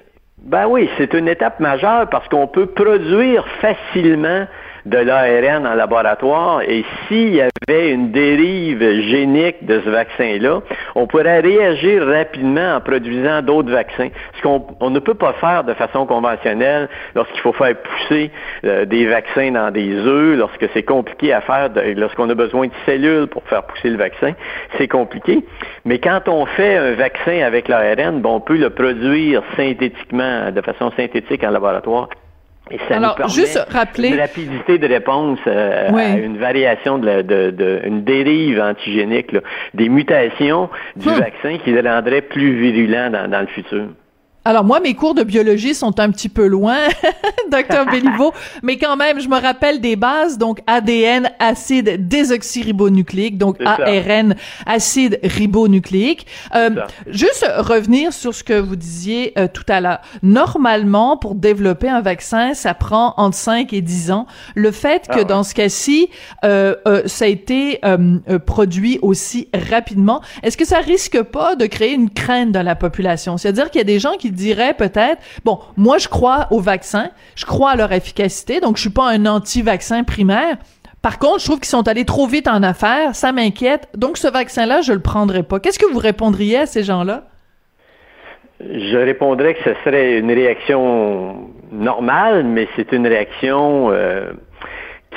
[0.43, 4.45] ben oui, c'est une étape majeure parce qu'on peut produire facilement
[4.85, 10.61] de l'ARN en laboratoire et s'il y avait une dérive génique de ce vaccin-là,
[10.95, 14.09] on pourrait réagir rapidement en produisant d'autres vaccins.
[14.37, 18.31] Ce qu'on ne peut pas faire de façon conventionnelle lorsqu'il faut faire pousser
[18.65, 22.73] euh, des vaccins dans des œufs, lorsque c'est compliqué à faire, lorsqu'on a besoin de
[22.85, 24.33] cellules pour faire pousser le vaccin,
[24.77, 25.45] c'est compliqué.
[25.85, 30.61] Mais quand on fait un vaccin avec l'ARN, bon, on peut le produire synthétiquement, de
[30.61, 32.09] façon synthétique en laboratoire
[32.71, 37.21] et ça Alors, nous juste rappeler une rapidité de réponse euh, à une variation de,
[37.21, 39.35] de, de, une dérive antigénique,
[39.73, 41.19] des mutations du hum.
[41.19, 43.87] vaccin qui le rendraient plus virulent dans, dans le futur.
[44.45, 46.77] Alors moi, mes cours de biologie sont un petit peu loin,
[47.51, 53.57] docteur Béliveau, mais quand même, je me rappelle des bases, donc ADN, acide désoxyribonucléique, donc
[53.61, 56.27] ARN, acide ribonucléique.
[56.55, 56.71] Euh,
[57.07, 59.99] juste revenir sur ce que vous disiez euh, tout à l'heure.
[60.23, 64.27] Normalement, pour développer un vaccin, ça prend entre 5 et 10 ans.
[64.55, 66.09] Le fait que ah dans ce cas-ci,
[66.43, 67.79] euh, euh, ça a été
[68.45, 73.37] produit aussi rapidement, est-ce que ça risque pas de créer une crainte dans la population?
[73.37, 77.09] C'est-à-dire qu'il y a des gens qui dirait peut-être, bon, moi je crois aux vaccins,
[77.35, 80.57] je crois à leur efficacité, donc je suis pas un anti-vaccin primaire.
[81.01, 83.89] Par contre, je trouve qu'ils sont allés trop vite en affaires, ça m'inquiète.
[83.95, 85.59] Donc ce vaccin-là, je le prendrai pas.
[85.59, 87.25] Qu'est-ce que vous répondriez à ces gens-là?
[88.61, 94.31] Je répondrais que ce serait une réaction normale, mais c'est une réaction euh,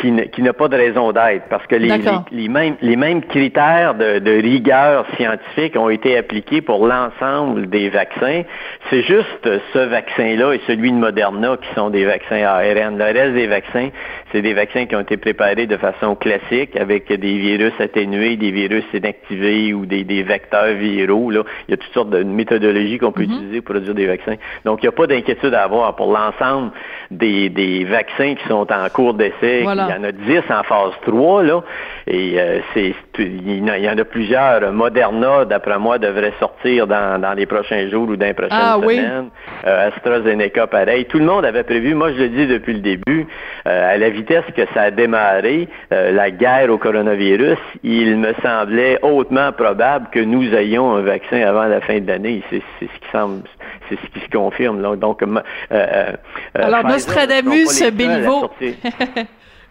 [0.01, 1.93] qui, n'a pas de raison d'être parce que les,
[2.31, 7.89] les, mêmes, les mêmes critères de, de, rigueur scientifique ont été appliqués pour l'ensemble des
[7.89, 8.43] vaccins.
[8.91, 12.99] C'est juste ce vaccin-là et celui de Moderna qui sont des vaccins ARN.
[12.99, 13.89] Le reste des vaccins,
[14.33, 18.51] c'est des vaccins qui ont été préparés de façon classique avec des virus atténués, des
[18.51, 21.31] virus inactivés ou des, des vecteurs viraux.
[21.31, 21.43] Là.
[21.69, 23.37] Il y a toutes sortes de méthodologies qu'on peut mm-hmm.
[23.37, 24.37] utiliser pour produire des vaccins.
[24.65, 26.73] Donc, il n'y a pas d'inquiétude à avoir pour l'ensemble
[27.11, 30.93] des, des vaccins qui sont en cours d'essai, Il y en a 10 en phase
[31.03, 31.63] 3, là.
[32.07, 34.73] Et euh, c'est il y en a plusieurs.
[34.73, 38.79] Moderna, d'après moi, devrait sortir dans, dans les prochains jours ou dans les prochaines ah,
[38.81, 39.31] semaines.
[39.67, 41.07] Euh, AstraZeneca, pareil.
[41.07, 43.27] Tout le monde avait prévu, moi je le dis depuis le début,
[43.67, 48.99] euh, à la vitesse que ça a démarré, la guerre au coronavirus, il me semblait
[49.03, 52.43] hautement probable que nous ayons un vaccin avant la fin de l'année.
[52.51, 53.43] C'est ce qui semble
[53.89, 54.81] c'est ce qui se confirme.
[54.81, 54.97] Là.
[54.97, 55.41] Donc, euh,
[55.73, 56.13] euh,
[56.55, 58.51] Alors, Nostradamus, Béliveau.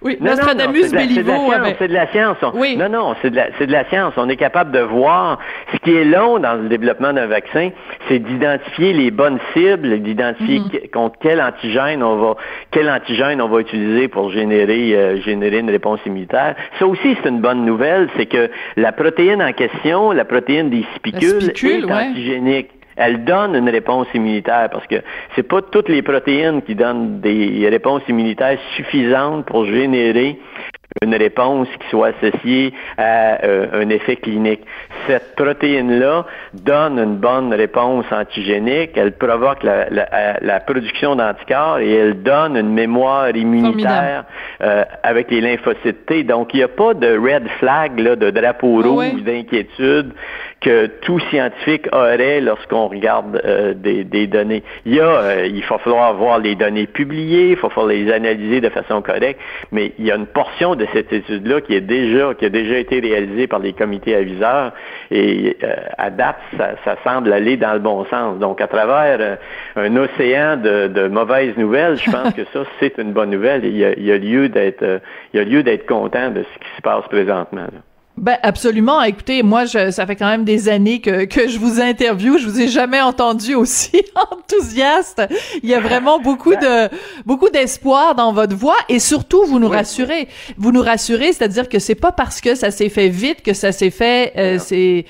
[0.02, 1.52] Oui, Nostradamus, Béliveau.
[1.80, 2.38] C'est de la science.
[2.54, 2.78] Oui.
[2.78, 4.14] Non, non, c'est de, la, de la science.
[4.18, 5.40] On est capable de voir.
[5.74, 7.70] Ce qui est long dans le développement d'un vaccin,
[8.08, 10.90] c'est d'identifier les bonnes cibles, d'identifier mhm.
[10.94, 12.36] contre quel antigène on va,
[12.72, 16.56] quel antigène on va utiliser pour générer, euh, générer une réponse immunitaire.
[16.78, 20.86] Ça aussi, c'est une bonne nouvelle, c'est que la protéine en question, la protéine des
[20.96, 25.02] spicules, est antigénique elle donne une réponse immunitaire parce que
[25.36, 30.40] c'est pas toutes les protéines qui donnent des réponses immunitaires suffisantes pour générer
[31.04, 34.62] une réponse qui soit associée à euh, un effet clinique.
[35.08, 42.24] Cette protéine-là donne une bonne réponse antigénique, elle provoque la, la, production d'anticorps et elle
[42.24, 44.24] donne une mémoire immunitaire
[44.62, 46.24] euh, avec les lymphocytes T.
[46.24, 50.14] Donc, il n'y a pas de red flag, là, de drapeau rouge, d'inquiétude
[50.62, 54.64] que tout scientifique aurait lorsqu'on regarde euh, des, des, données.
[54.86, 58.62] Il y a, il va falloir voir les données publiées, il va falloir les analyser
[58.62, 59.40] de façon correcte,
[59.72, 62.78] mais il y a une portion de cette étude-là qui est déjà, qui a déjà
[62.78, 64.74] été réalisée par les comités aviseurs
[65.12, 68.40] et euh, à date, ça, semble aller dans le bon sens.
[68.40, 69.36] Donc, à travers euh,
[69.76, 73.86] un océan de, mauvaises nouvelles, je pense que ça, c'est une bonne nouvelle il y
[73.86, 75.00] a, il y a lieu d'être, euh,
[75.34, 77.68] il y a lieu d'être content de ce qui se passe présentement.
[78.18, 79.02] Ben absolument.
[79.04, 82.38] Écoutez, moi, je, ça fait quand même des années que, que je vous interviewe.
[82.38, 85.22] Je vous ai jamais entendu aussi enthousiaste.
[85.62, 86.90] Il y a vraiment beaucoup de
[87.26, 90.30] beaucoup d'espoir dans votre voix et surtout vous nous rassurez.
[90.58, 93.74] Vous nous rassurez, c'est-à-dire que c'est pas parce que ça s'est fait vite que ça
[93.74, 94.32] s'est fait.
[94.38, 95.06] Euh, c'est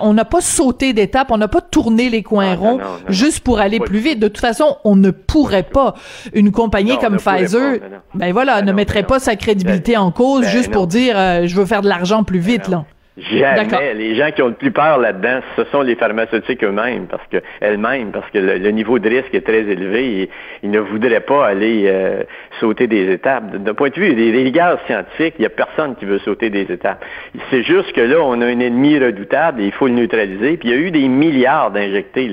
[0.00, 3.78] on n'a pas sauté d'étape, on n'a pas tourné les coins ronds juste pour aller
[3.78, 4.18] plus vite.
[4.18, 5.94] De toute façon, on ne pourrait pas.
[6.32, 7.78] Une compagnie comme Pfizer,
[8.14, 11.54] ben voilà, ne mettrait pas sa crédibilité en cause ben juste pour dire euh, je
[11.54, 12.84] veux faire de l'argent plus vite, là.
[13.18, 13.94] Jamais.
[13.94, 17.38] Les gens qui ont le plus peur là-dedans, ce sont les pharmaceutiques eux-mêmes, parce que
[17.60, 20.30] elles-mêmes, parce que le, niveau de risque est très élevé et
[20.62, 22.22] ils ne voudraient pas aller euh,
[22.60, 23.56] sauter des étapes.
[23.56, 26.70] D'un point de vue des rigueurs scientifiques, il n'y a personne qui veut sauter des
[26.70, 27.04] étapes.
[27.50, 30.56] C'est juste que là, on a un ennemi redoutable et il faut le neutraliser.
[30.56, 32.32] Puis il y a eu des milliards d'injectés.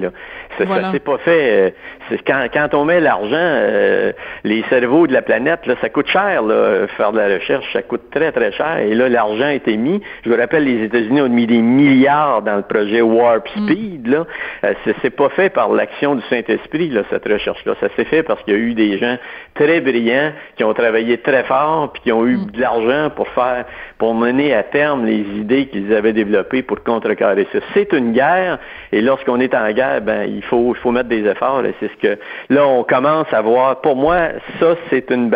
[0.59, 0.65] Là.
[0.65, 1.73] Ça, ça s'est pas fait.
[2.11, 4.11] Euh, quand, quand on met l'argent, euh,
[4.43, 7.81] les cerveaux de la planète, là, ça coûte cher là, faire de la recherche, ça
[7.81, 8.79] coûte très très cher.
[8.79, 10.01] Et là, l'argent a été mis.
[10.23, 13.63] Je vous rappelle, les États-Unis ont mis des milliards dans le projet Warp mm.
[13.63, 14.07] Speed.
[14.07, 14.25] Là,
[14.63, 17.73] euh, c'est pas fait par l'action du Saint-Esprit là, cette recherche-là.
[17.79, 19.17] Ça s'est fait parce qu'il y a eu des gens
[19.55, 22.51] très brillants qui ont travaillé très fort puis qui ont eu mm.
[22.51, 23.65] de l'argent pour faire,
[23.97, 27.59] pour mener à terme les idées qu'ils avaient développées pour contrecarrer ça.
[27.73, 28.59] C'est une guerre
[28.91, 31.61] et lorsqu'on est en guerre, ben il faut, il faut mettre des efforts.
[31.79, 33.81] C'est ce que là on commence à voir.
[33.81, 34.29] Pour moi,
[34.59, 35.31] ça c'est une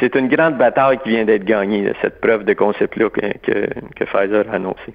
[0.00, 4.04] c'est une grande bataille qui vient d'être gagnée, cette preuve de concept-là que, que, que
[4.04, 4.94] Pfizer a annoncé.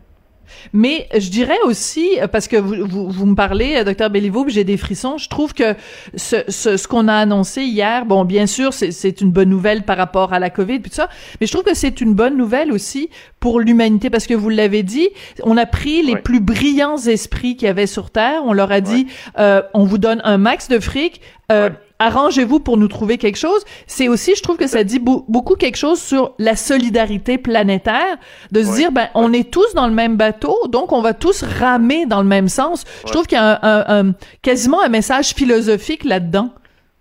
[0.73, 4.77] Mais je dirais aussi, parce que vous, vous, vous me parlez, docteur Béliveau, j'ai des
[4.77, 5.75] frissons, je trouve que
[6.15, 9.97] ce, ce, ce qu'on a annoncé hier, bon, bien sûr, c'est une bonne nouvelle par
[9.97, 11.09] rapport à la COVID, puis tout ça,
[11.39, 13.09] mais je trouve que c'est une bonne nouvelle aussi
[13.39, 15.09] pour l'humanité, parce que vous l'avez dit,
[15.43, 18.81] on a pris les plus brillants esprits qu'il y avait sur Terre, on leur a
[18.81, 19.07] dit,
[19.39, 21.69] euh, on vous donne un max de fric, euh,
[22.01, 23.63] arrangez-vous pour nous trouver quelque chose.
[23.85, 28.17] C'est aussi, je trouve que ça dit beaucoup quelque chose sur la solidarité planétaire,
[28.51, 31.43] de se dire, ben, on est tous dans le même bateau, donc on va tous
[31.43, 32.85] ramer dans le même sens.
[33.05, 36.49] Je trouve qu'il y a un, quasiment un message philosophique là-dedans.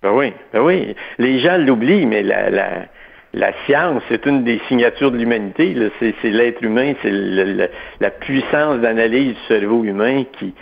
[0.03, 0.95] Ben oui, ben oui.
[1.19, 2.69] Les gens l'oublient, mais la, la,
[3.33, 5.75] la science, c'est une des signatures de l'humanité.
[6.01, 7.13] C'est l'être humain, c'est
[8.01, 10.55] la puissance d'analyse du cerveau humain qui,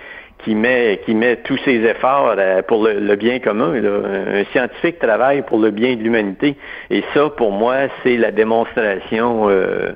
[0.44, 3.74] qui met qui met tous ses efforts euh, pour le, bien commun.
[3.74, 6.56] Un scientifique travaille pour le bien de l'humanité.
[6.90, 9.92] Et ça, pour moi, c'est la démonstration euh,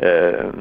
[0.00, 0.52] euh,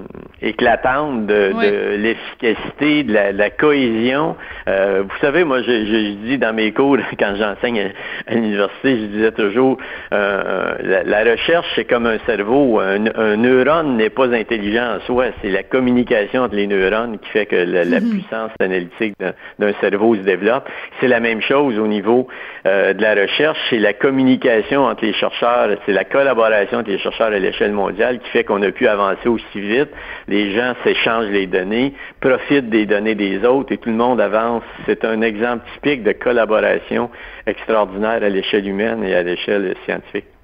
[0.42, 4.36] éclatante de, de l'efficacité, de la, cohésion.
[4.68, 7.92] Euh, vous savez, moi, je, je, dis dans mes cours, quand j'enseigne
[8.28, 9.78] à, l'université, je disais toujours,
[10.12, 12.80] euh, la, recherche, c'est comme un cerveau.
[12.80, 12.98] Un,
[13.38, 17.56] neurone n'est pas intelligent en soi, c'est la communication entre les neurones qui fait que
[17.56, 18.10] la, mm-hmm.
[18.10, 20.68] puissance analytique d'un cerveau se développe.
[21.00, 22.28] C'est la même chose au niveau
[22.66, 27.28] de la recherche, c'est la communication entre les chercheurs, c'est la collaboration entre les chercheurs
[27.28, 29.90] à l'échelle mondiale qui fait qu'on a pu avancer aussi vite.
[30.28, 34.64] Les gens s'échangent les données, profitent des données des autres et tout le monde avance.
[34.86, 37.10] C'est un exemple typique de collaboration
[37.46, 40.37] extraordinaire à l'échelle humaine et à l'échelle scientifique.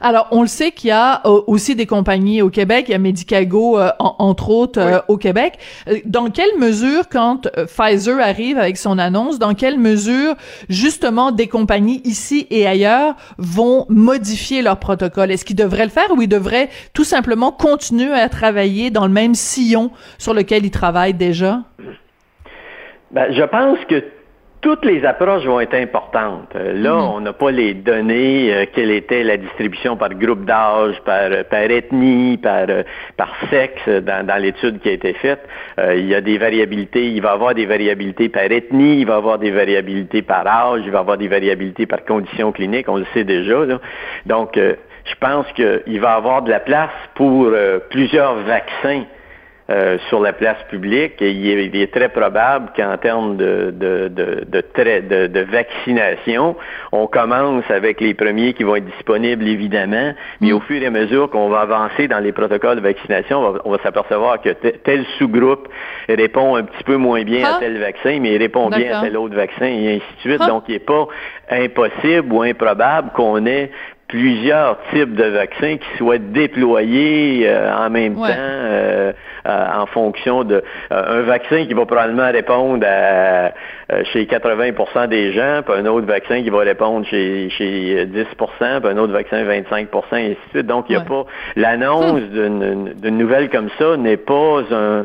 [0.00, 2.94] Alors, on le sait qu'il y a euh, aussi des compagnies au Québec, il y
[2.94, 5.58] a Medicago, euh, entre autres, euh, au Québec.
[6.04, 10.34] Dans quelle mesure, quand Pfizer arrive avec son annonce, dans quelle mesure,
[10.68, 15.30] justement, des compagnies ici et ailleurs vont modifier leur protocole?
[15.30, 19.12] Est-ce qu'ils devraient le faire ou ils devraient tout simplement continuer à travailler dans le
[19.12, 21.62] même sillon sur lequel ils travaillent déjà?
[23.10, 24.04] Ben, je pense que
[24.60, 26.54] toutes les approches vont être importantes.
[26.56, 27.10] Euh, là, mhm.
[27.14, 31.44] on n'a pas les données, euh, quelle était la distribution par groupe d'âge, par, euh,
[31.48, 32.66] par ethnie, par,
[33.16, 35.40] par sexe dans, dans l'étude qui a été faite.
[35.94, 39.14] il y a des variabilités, il va y avoir des variabilités par ethnie, il va
[39.14, 42.88] y avoir des variabilités par âge, il va y avoir des variabilités par conditions cliniques,
[42.88, 43.64] on le sait déjà.
[43.64, 43.80] Là.
[44.26, 47.52] Donc, je pense qu'il va y avoir de la place pour
[47.90, 49.04] plusieurs vaccins
[49.70, 51.20] euh, sur la place publique.
[51.20, 56.56] Et il, est, très probable qu'en termes de, de, de, de, de, vaccination,
[56.90, 60.90] on commence avec les premiers qui vont être disponibles, évidemment, mais au fur et à
[60.90, 65.68] mesure qu'on va avancer dans les protocoles de vaccination, on va, s'apercevoir que tel sous-groupe
[66.08, 67.58] répond un petit peu moins bien à ah.
[67.60, 70.40] tel vaccin, mais il répond bien à tel autre vaccin, et ainsi de suite.
[70.40, 70.46] Ah.
[70.46, 71.06] Donc, il n'est pas
[71.50, 73.70] impossible ou improbable qu'on ait
[74.08, 79.12] plusieurs types de vaccins qui soient déployés euh, en même temps euh,
[79.46, 83.52] euh, en fonction de un vaccin qui va probablement répondre à,
[84.04, 88.90] chez 80% des gens, puis un autre vaccin qui va répondre chez, chez 10 puis
[88.90, 90.66] un autre vaccin 25 et ainsi de suite.
[90.66, 91.24] Donc, il n'y a pas
[91.56, 95.04] l'annonce d'une nouvelle comme ça n'est pas un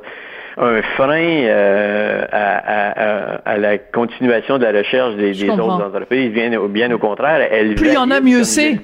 [0.57, 6.31] un frein euh, à, la continuation de la recherche des, autres entreprises.
[6.31, 8.79] Bien, bien au contraire, elle plus il y en a mieux c'est.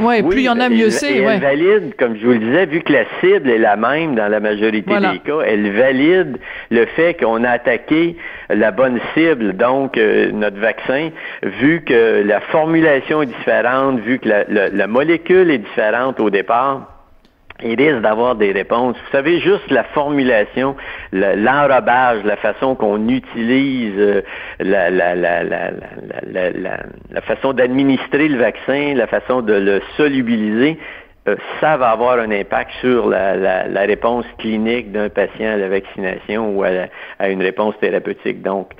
[0.00, 1.18] Ouais, plus il y en a mieux c'est.
[1.18, 4.28] Elle valide, comme je vous le disais, vu que la cible est la même dans
[4.28, 6.38] la majorité des cas, elle valide
[6.70, 8.16] le fait qu'on a attaqué
[8.50, 11.10] la bonne cible, donc euh, notre vaccin,
[11.42, 16.97] vu que la formulation est différente, vu que la molécule est différente au départ
[17.62, 18.96] il risque d'avoir des réponses.
[18.96, 20.76] Vous savez, juste la formulation,
[21.12, 24.22] l'enrobage, la façon qu'on utilise, euh,
[24.60, 30.78] la, la, la, la, façon d'administrer le vaccin, la façon de le solubiliser,
[31.28, 35.68] euh, ça va avoir un impact sur la, la réponse clinique d'un patient à la
[35.68, 36.70] vaccination ou à,
[37.18, 38.42] à une réponse thérapeutique.
[38.42, 38.72] Donc,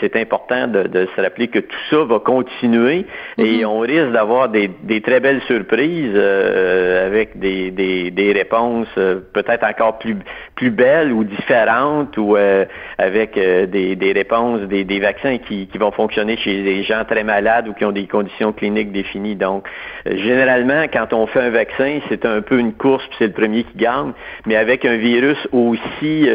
[0.00, 3.06] c'est important de, se rappeler que tout ça va continuer
[3.38, 3.66] et mhm.
[3.66, 4.70] on risque d'avoir des,
[5.02, 10.16] très belles surprises euh, avec des, réponses euh, peut-être encore plus,
[10.54, 12.64] plus belles ou différentes ou euh,
[12.98, 17.84] avec des, réponses, des, vaccins qui, vont fonctionner chez des gens très malades ou qui
[17.84, 19.36] ont des conditions cliniques définies.
[19.36, 19.68] Donc,
[20.06, 23.64] généralement, quand on fait un vaccin, c'est un peu une course, puis c'est le premier
[23.64, 24.12] qui gagne,
[24.46, 26.28] mais avec un virus aussi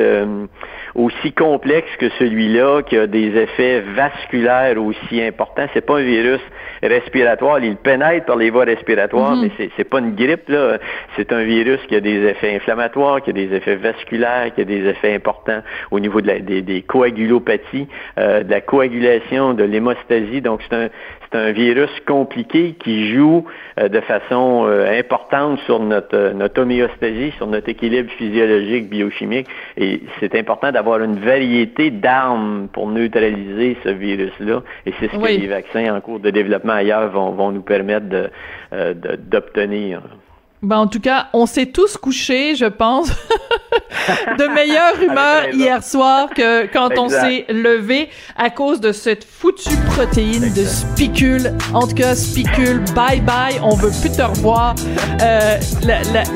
[0.95, 5.65] aussi complexe que celui-là, qui a des effets vasculaires aussi importants.
[5.73, 6.41] C'est pas un virus
[6.83, 9.49] respiratoire, il pénètre par les voies respiratoires, mhm.
[9.57, 10.77] mais c'est pas une grippe là.
[11.15, 14.65] C'est un virus qui a des effets inflammatoires, qui a des effets vasculaires, qui a
[14.65, 19.63] des effets importants au niveau de la, des, des coagulopathies, euh, de la coagulation, de
[19.63, 20.41] l'hémostasie.
[20.41, 20.89] Donc c'est un
[21.31, 23.45] c'est un virus compliqué qui joue
[23.79, 29.47] euh, de façon euh, importante sur notre, notre homéostasie, sur notre équilibre physiologique, biochimique.
[29.77, 34.61] Et c'est important d'avoir une variété d'armes pour neutraliser ce virus-là.
[34.85, 38.29] Et c'est ce que les vaccins en cours de développement ailleurs vont, vont nous permettre
[38.73, 40.01] euh, d'obtenir.
[40.63, 43.07] Ben, en tout cas, on s'est tous couchés, je pense,
[44.37, 49.75] de meilleure humeur hier soir que quand on s'est levé à cause de cette foutue
[49.87, 51.57] protéine de spicule.
[51.73, 54.75] En tout cas, spicule, bye bye, on veut plus te revoir.
[55.23, 55.57] Euh,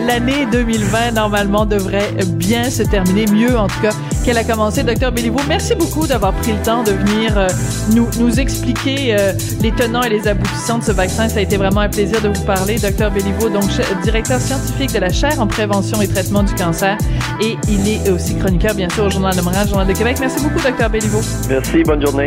[0.07, 3.91] L'année 2020, normalement, devrait bien se terminer, mieux en tout cas
[4.23, 4.81] qu'elle a commencé.
[4.81, 7.47] Docteur Béliveau, merci beaucoup d'avoir pris le temps de venir euh,
[7.93, 11.29] nous, nous expliquer euh, les tenants et les aboutissants de ce vaccin.
[11.29, 13.65] Ça a été vraiment un plaisir de vous parler, Docteur Béliveau, donc
[14.01, 16.97] directeur scientifique de la chaire en prévention et traitement du cancer.
[17.41, 20.17] Et il est aussi chroniqueur, bien sûr, au Journal de Montréal, Journal de Québec.
[20.19, 21.19] Merci beaucoup, Docteur Béliveau.
[21.49, 22.25] Merci, bonne journée.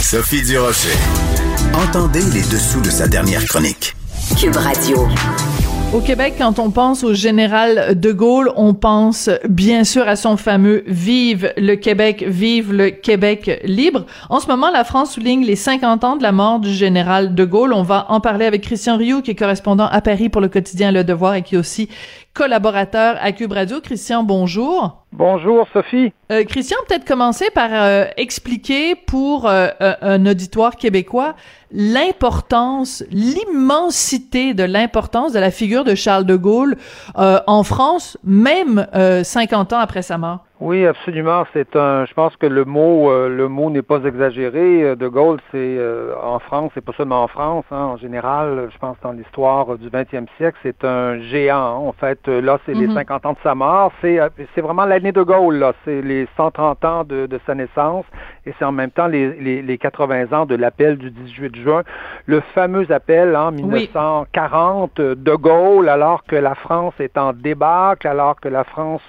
[0.00, 0.96] Sophie Durocher.
[1.74, 3.96] Entendez les dessous de sa dernière chronique.
[4.38, 5.08] Cube Radio.
[5.94, 10.36] Au Québec, quand on pense au général de Gaulle, on pense bien sûr à son
[10.36, 14.04] fameux Vive le Québec, vive le Québec libre.
[14.28, 17.44] En ce moment, la France souligne les 50 ans de la mort du général de
[17.44, 17.72] Gaulle.
[17.72, 20.90] On va en parler avec Christian Rioux, qui est correspondant à Paris pour le quotidien
[20.90, 21.88] Le Devoir et qui est aussi
[22.36, 23.80] collaborateur à Cube Radio.
[23.80, 25.02] Christian, bonjour.
[25.12, 26.12] Bonjour Sophie.
[26.30, 31.34] Euh, Christian, peut-être commencer par euh, expliquer pour euh, un auditoire québécois
[31.72, 36.76] l'importance, l'immensité de l'importance de la figure de Charles de Gaulle
[37.16, 40.45] en France, même 50 ans après sa mort.
[40.58, 41.44] Oui, absolument.
[41.52, 42.06] C'est un.
[42.06, 44.82] Je pense que le mot, euh, le mot n'est pas exagéré.
[44.82, 47.66] Euh, de Gaulle, c'est euh, en France, c'est pas seulement en France.
[47.70, 51.56] Hein, en général, je pense dans l'histoire du 20e siècle, c'est un géant.
[51.56, 51.88] Hein.
[51.88, 53.30] En fait, là, c'est les 50 mhm.
[53.30, 53.92] ans de sa mort.
[54.00, 54.18] C'est,
[54.54, 55.56] c'est vraiment l'année de Gaulle.
[55.56, 58.06] Là, c'est les 130 ans de, de sa naissance
[58.46, 61.82] et c'est en même temps les, les, les, 80 ans de l'appel du 18 juin,
[62.26, 68.40] le fameux appel en 1940 de Gaulle, alors que la France est en débâcle, alors
[68.40, 69.02] que la France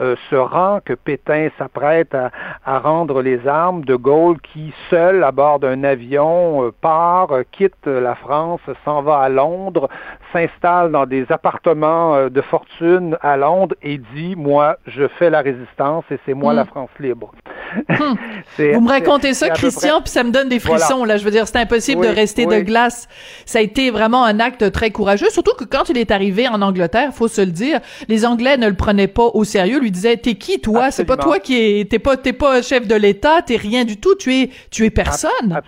[0.00, 5.58] se rend que Pétain s'apprête à, rendre les armes, de Gaulle qui, seul à bord
[5.58, 9.88] d'un avion, euh, part, euh, quitte la France, s'en va à Londres,
[10.32, 15.40] s'installe dans des appartements euh, de fortune à Londres et dit, moi, je fais la
[15.40, 16.68] résistance et c'est moi la hmm.
[16.68, 17.32] France libre.
[17.88, 18.14] Hmm.
[18.74, 21.04] Vous me racontez ça, Christian, puis ça me donne des frissons.
[21.04, 23.08] Là, je veux dire, c'est impossible de rester de glace.
[23.46, 26.62] Ça a été vraiment un acte très courageux, surtout que quand il est arrivé en
[26.62, 30.16] Angleterre, faut se le dire, les Anglais ne le prenaient pas au sérieux, lui disaient,
[30.16, 30.90] t'es qui toi?
[30.90, 33.96] C'est pas toi qui es, t'es pas, t'es pas chef de l'État, t'es rien du
[33.96, 34.14] tout.
[34.14, 35.60] Tu es, tu es personne.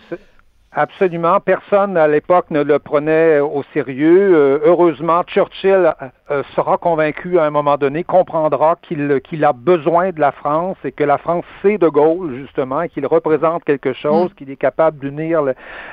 [0.74, 1.38] Absolument.
[1.40, 4.34] Personne à l'époque ne le prenait au sérieux.
[4.34, 5.92] Euh, heureusement, Churchill
[6.30, 10.92] euh, sera convaincu à un moment donné, comprendra qu'il a besoin de la France et
[10.92, 14.34] que la France c'est de Gaulle, justement, et qu'il représente quelque chose, mm.
[14.34, 15.42] qu'il est capable d'unir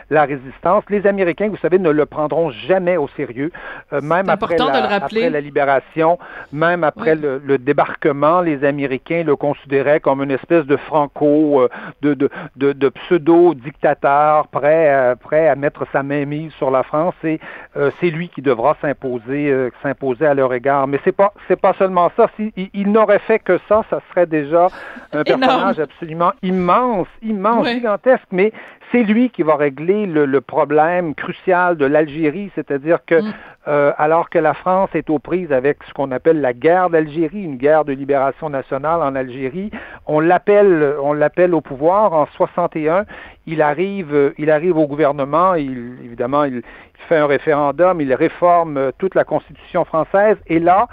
[0.10, 0.86] la résistance.
[0.90, 3.52] Les Américains, vous savez, ne le prendront jamais au sérieux.
[3.92, 6.18] Euh, même après la, après la, libération,
[6.54, 11.68] même après le, le, débarquement, les Américains le considéraient comme une espèce de franco,
[12.02, 16.84] de, de, de, de pseudo-dictateur prêt euh, prêt, à mettre sa main mise sur la
[16.84, 17.40] France et
[17.76, 20.88] euh, c'est lui qui devra s'imposer euh, s'imposer à leur égard.
[20.88, 22.30] Mais c'est pas c'est pas seulement ça.
[22.36, 24.68] S'il il, n'aurait fait que ça, ça serait déjà
[25.14, 28.28] un personnage absolument immense, immense, gigantesque.
[28.32, 28.52] Mais
[28.92, 33.34] c'est lui qui va régler le, problème crucial de l'Algérie, c'est-à-dire que mm.
[33.68, 37.44] euh, alors que la France est aux prises avec ce qu'on appelle la guerre d'Algérie,
[37.44, 39.70] une guerre de libération nationale en Algérie,
[40.08, 43.06] on l'appelle on l'appelle au pouvoir en 61,
[43.50, 46.62] il arrive il arrive au gouvernement, il, évidemment il
[47.08, 50.88] fait un référendum, il réforme toute la constitution française et là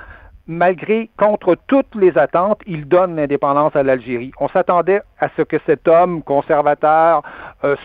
[0.47, 4.31] malgré, contre toutes les attentes, il donne l'indépendance à l'Algérie.
[4.41, 7.23] On s'attendait à ce que cet homme conservateur
[7.65, 7.77] euh,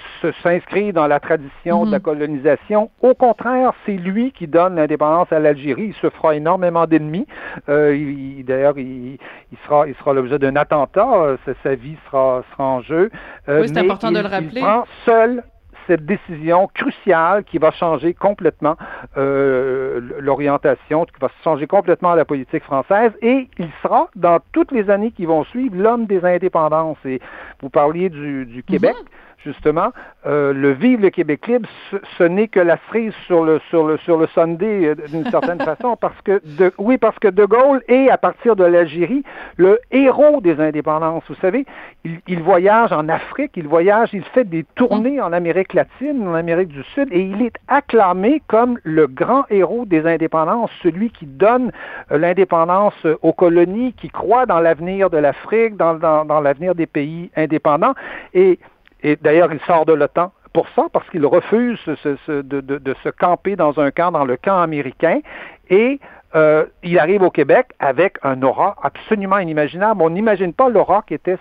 [0.44, 2.04] s'inscrit dans la tradition de la mhm.
[2.04, 2.90] colonisation.
[3.02, 5.88] Au contraire, c'est lui qui donne l'indépendance à l'Algérie.
[5.88, 7.26] Il se fera énormément d'ennemis.
[7.70, 7.98] Euh,
[8.44, 9.18] D'ailleurs, il,
[9.52, 11.10] il, sera, il sera l'objet d'un attentat.
[11.14, 13.10] Euh, sa, vie sera, sera en jeu.
[13.48, 14.52] Euh, oui, c'est important de le rappeler.
[14.56, 15.44] Il prend seul
[15.88, 18.78] cette décision cruciale qui va changer complètement
[19.18, 24.90] euh, l'orientation, qui va changer complètement la politique française, et il sera, dans toutes les
[24.90, 27.00] années qui vont suivre, l'homme des indépendances.
[27.06, 27.20] Et
[27.62, 28.96] vous parliez du, du Québec.
[29.00, 29.08] Mhm
[29.44, 29.92] justement,
[30.26, 31.70] euh, le Vive le Québec libre,
[32.18, 35.60] ce, n'est que la cerise sur le sur le sur le Sunday euh, d'une certaine
[35.64, 39.24] façon, parce que de, oui, parce que De Gaulle est à partir de l'Algérie
[39.58, 41.24] le héros des indépendances.
[41.28, 41.66] Vous savez,
[42.04, 46.34] il, il, voyage en Afrique, il voyage, il fait des tournées en Amérique latine, en
[46.34, 51.26] Amérique du Sud, et il est acclamé comme le grand héros des indépendances, celui qui
[51.26, 51.72] donne
[52.12, 56.86] euh, l'indépendance aux colonies, qui croit dans l'avenir de l'Afrique, dans, dans, dans l'avenir des
[56.86, 57.94] pays indépendants,
[58.34, 58.60] et
[59.04, 63.56] et d'ailleurs, il sort de l'OTAN pour ça, parce qu'il refuse de, de, se camper
[63.56, 65.22] dans un camp, dans le camp américain.
[65.70, 66.00] Et
[66.34, 70.02] euh, il arrive au Québec avec un aura absolument inimaginable.
[70.02, 71.38] On n'imagine pas l'aura qui était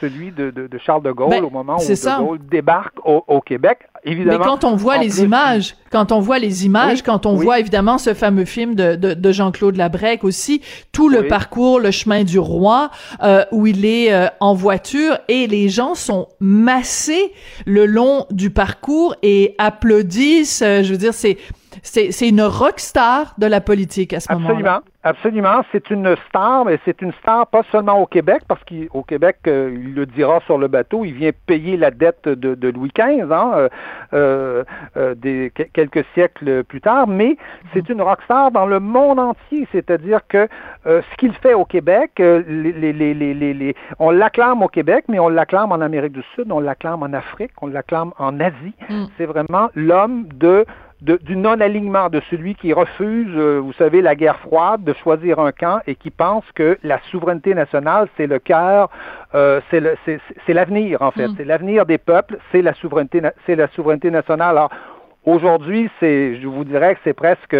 [0.00, 3.80] celui de, Charles de Gaulle ben, au moment où de Gaulle débarque au, Québec.
[4.04, 7.58] Évidemment, Mais quand on voit les images, quand on voit les images, quand on voit
[7.58, 12.90] évidemment ce fameux film de, Jean-Claude Labrec aussi, tout le parcours, le chemin du roi,
[13.22, 17.32] euh, où il est euh, en voiture et les gens sont massés
[17.66, 20.62] le long du parcours et applaudissent.
[20.62, 21.36] je veux dire, c'est
[21.82, 24.50] c'est une rockstar de la politique à ce moment-là.
[24.50, 24.80] Absolument.
[25.04, 29.36] Absolument, c'est une star, mais c'est une star pas seulement au Québec, parce qu'au Québec,
[29.46, 33.32] euh, il le dira sur le bateau, il vient payer la dette de, Louis XV,
[33.32, 33.68] hein,
[34.12, 34.64] euh,
[34.96, 37.36] euh, des, quelques siècles plus tard, mais
[37.72, 40.46] c'est une rockstar dans le monde entier, c'est-à-dire que
[40.84, 45.70] ce qu'il fait au Québec, les, les, les, on l'acclame au Québec, mais on l'acclame
[45.70, 48.74] en Amérique du Sud, on l'acclame en Afrique, on l'acclame en Asie.
[48.90, 49.04] Mm.
[49.16, 50.66] C'est vraiment l'homme de
[51.00, 55.52] du non-alignement de celui qui refuse, euh, vous savez, la guerre froide, de choisir un
[55.52, 58.90] camp et qui pense que la souveraineté nationale, c'est le cœur,
[59.34, 61.34] euh, c'est l'avenir en fait, mm.
[61.36, 64.58] c'est l'avenir des peuples, c'est la souveraineté, c'est la souveraineté nationale.
[64.58, 64.70] Alors,
[65.28, 67.54] Aujourd'hui, c'est, je vous dirais que c'est presque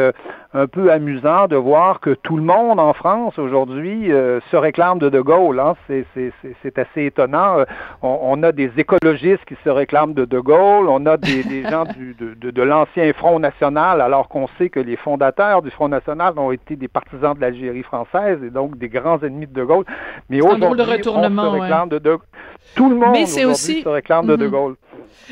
[0.54, 4.98] un peu amusant de voir que tout le monde en France aujourd'hui euh, se réclame
[4.98, 5.60] de De Gaulle.
[5.60, 5.74] Hein.
[5.86, 7.64] C'est, c'est, c'est, assez étonnant.
[8.00, 10.88] On, on, a des écologistes qui se réclament de De Gaulle.
[10.88, 14.70] On a des, des gens du, de, de, de l'ancien Front National, alors qu'on sait
[14.70, 18.78] que les fondateurs du Front National ont été des partisans de l'Algérie française et donc
[18.78, 19.84] des grands ennemis de De Gaulle.
[20.30, 22.16] Mais aujourd'hui, on se réclame de, de
[22.74, 23.14] Tout le monde
[23.50, 23.82] aussi...
[23.82, 24.50] se réclame de De mm-hmm.
[24.50, 24.76] Gaulle.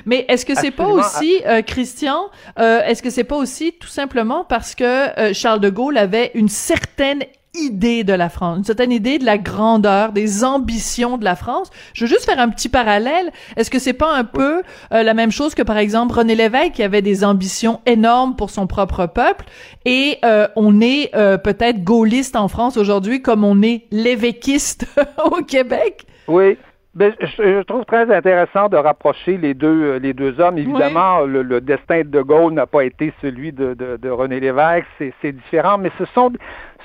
[0.05, 2.27] Mais est-ce que c'est pas aussi, euh, Christian,
[2.59, 4.85] euh, est-ce que c'est pas aussi tout simplement parce que
[5.19, 7.25] euh, Charles de Gaulle avait une certaine
[7.59, 11.71] idée de la France, une certaine idée de la grandeur, des ambitions de la France?
[11.95, 13.33] Je veux juste faire un petit parallèle.
[13.57, 16.83] Est-ce que c'est pas un peu la même chose que par exemple René Lévesque qui
[16.83, 19.47] avait des ambitions énormes pour son propre peuple
[19.87, 20.19] et
[20.55, 24.85] on est peut-être gaulliste en France aujourd'hui comme on est lévéquiste
[25.25, 26.05] au Québec?
[26.29, 26.59] Oui,
[26.97, 30.57] ben, je, trouve très intéressant de rapprocher les deux euh, les deux hommes.
[30.57, 35.33] Évidemment, le, destin de De Gaulle n'a pas été celui de, de, René Lévesque, c'est
[35.33, 36.33] différent, mais ce sont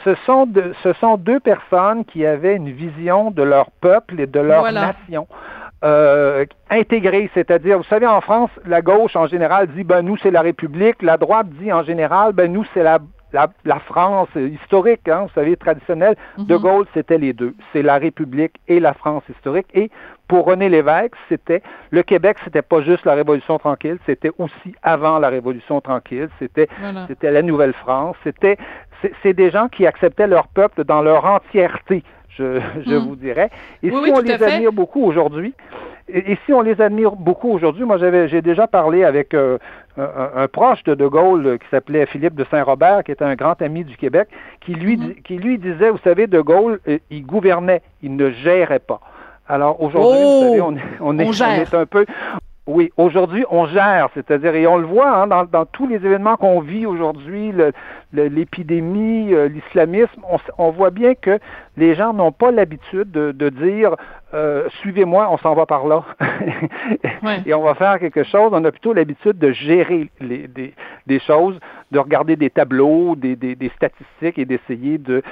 [0.04, 4.28] ce sont de, ce sont deux personnes qui avaient une vision de leur peuple et
[4.28, 5.28] de leur nation.
[5.84, 10.30] Euh, intégrée, c'est-à-dire, vous savez, en France, la gauche en général dit, ben nous c'est
[10.30, 13.00] la République, la droite dit en général, ben nous c'est la
[13.34, 16.62] la, France historique, hein, vous savez, traditionnelle, De mhm.
[16.62, 17.56] Gaulle, c'était les deux.
[17.72, 19.68] C'est la République et la France historique.
[19.74, 19.90] Et
[20.28, 25.20] pour René Lévesque, c'était le Québec, c'était pas juste la Révolution tranquille, c'était aussi avant
[25.20, 26.70] la Révolution tranquille, c'était
[27.08, 28.58] c'était la Nouvelle-France, c'était
[29.24, 32.04] c'est des gens qui acceptaient leur peuple dans leur entièreté,
[32.42, 33.08] je, je mhm.
[33.08, 33.50] vous dirais.
[33.84, 35.54] Et si on les admire beaucoup aujourd'hui,
[36.14, 39.58] et, si on les admire beaucoup aujourd'hui, moi j'avais j'ai déjà parlé avec euh,
[39.98, 43.62] un, proche de De Gaulle euh, qui s'appelait Philippe de Saint-Robert, qui était un grand
[43.62, 44.28] ami du Québec,
[44.60, 45.16] qui lui, mhm.
[45.24, 49.00] qui lui disait, vous savez, De Gaulle, euh, il gouvernait, il ne gérait pas.
[49.48, 50.66] Alors aujourd'hui, vous savez, oh!
[50.68, 52.06] on, est, on, est un peu,
[52.68, 56.38] oui, aujourd'hui, on gère, c'est-à-dire, et on le voit hein, dans, dans, tous les événements
[56.38, 57.52] qu'on vit aujourd'hui,
[58.14, 61.40] l'épidémie, euh, l'islamisme, on, on, voit bien que
[61.76, 63.96] les gens n'ont pas l'habitude de, de, dire
[64.36, 66.06] euh, suivez-moi, on s'en va par là,
[67.48, 68.52] et on va faire quelque chose.
[68.54, 70.76] On a plutôt l'habitude de gérer les, des,
[71.08, 71.60] des, choses,
[71.90, 75.24] de regarder des tableaux, des, des, des statistiques et d'essayer de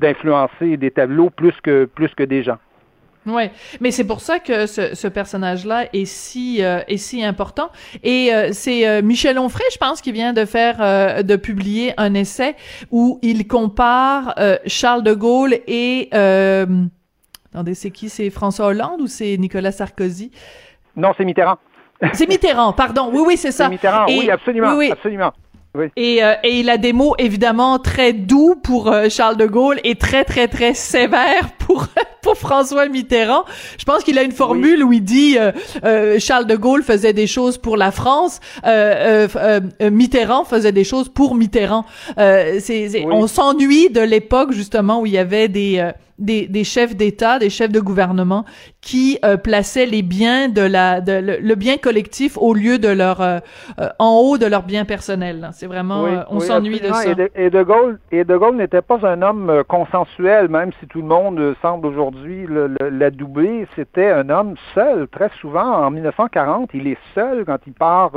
[0.00, 2.58] d'influencer des tableaux plus que plus que des gens.
[3.26, 7.70] Ouais, mais c'est pour ça que ce, ce personnage-là est si euh, est si important.
[8.02, 12.12] Et euh, c'est euh, Michel Onfray, je pense, qui vient de faire de publier un
[12.14, 12.54] essai
[12.90, 14.34] où il compare
[14.66, 18.08] Charles de Gaulle et attendez, c'est qui?
[18.08, 20.30] C'est François Hollande ou c'est Nicolas Sarkozy?
[20.96, 21.56] Non, c'est Mitterrand.
[22.12, 23.08] C'est Mitterrand, pardon.
[23.12, 23.68] Oui, oui, c'est ça.
[23.68, 25.32] Mitterrand, oui, absolument, oui, absolument.
[25.74, 25.86] Oui.
[25.96, 30.24] Et, et il a des mots évidemment très doux pour Charles de Gaulle et très
[30.24, 31.86] très très sévères pour
[32.24, 33.44] pour François Mitterrand.
[33.78, 35.52] Je pense qu'il a une formule où il dit euh,
[35.84, 39.28] euh, Charles de Gaulle faisait des choses pour la France, euh,
[39.80, 41.84] Mitterrand faisait des choses pour Mitterrand.
[42.16, 47.38] c'est, On s'ennuie de l'époque justement où il y avait des des, des, chefs d'État,
[47.38, 48.44] des chefs de gouvernement
[48.80, 53.20] qui euh, plaçaient les biens de la de, le, bien collectif au lieu de leur
[53.20, 53.38] euh,
[53.80, 55.48] euh, en haut de leur bien personnel.
[55.52, 57.10] C'est vraiment on s'ennuie de ça.
[57.10, 60.86] Et de, et de, Gaulle et de Gaulle n'était pas un homme consensuel, même si
[60.86, 62.46] tout le monde semble aujourd'hui
[62.90, 63.66] l'adouber.
[63.74, 65.08] C'était un homme seul.
[65.08, 68.12] Très souvent, en 1940, il est seul quand il part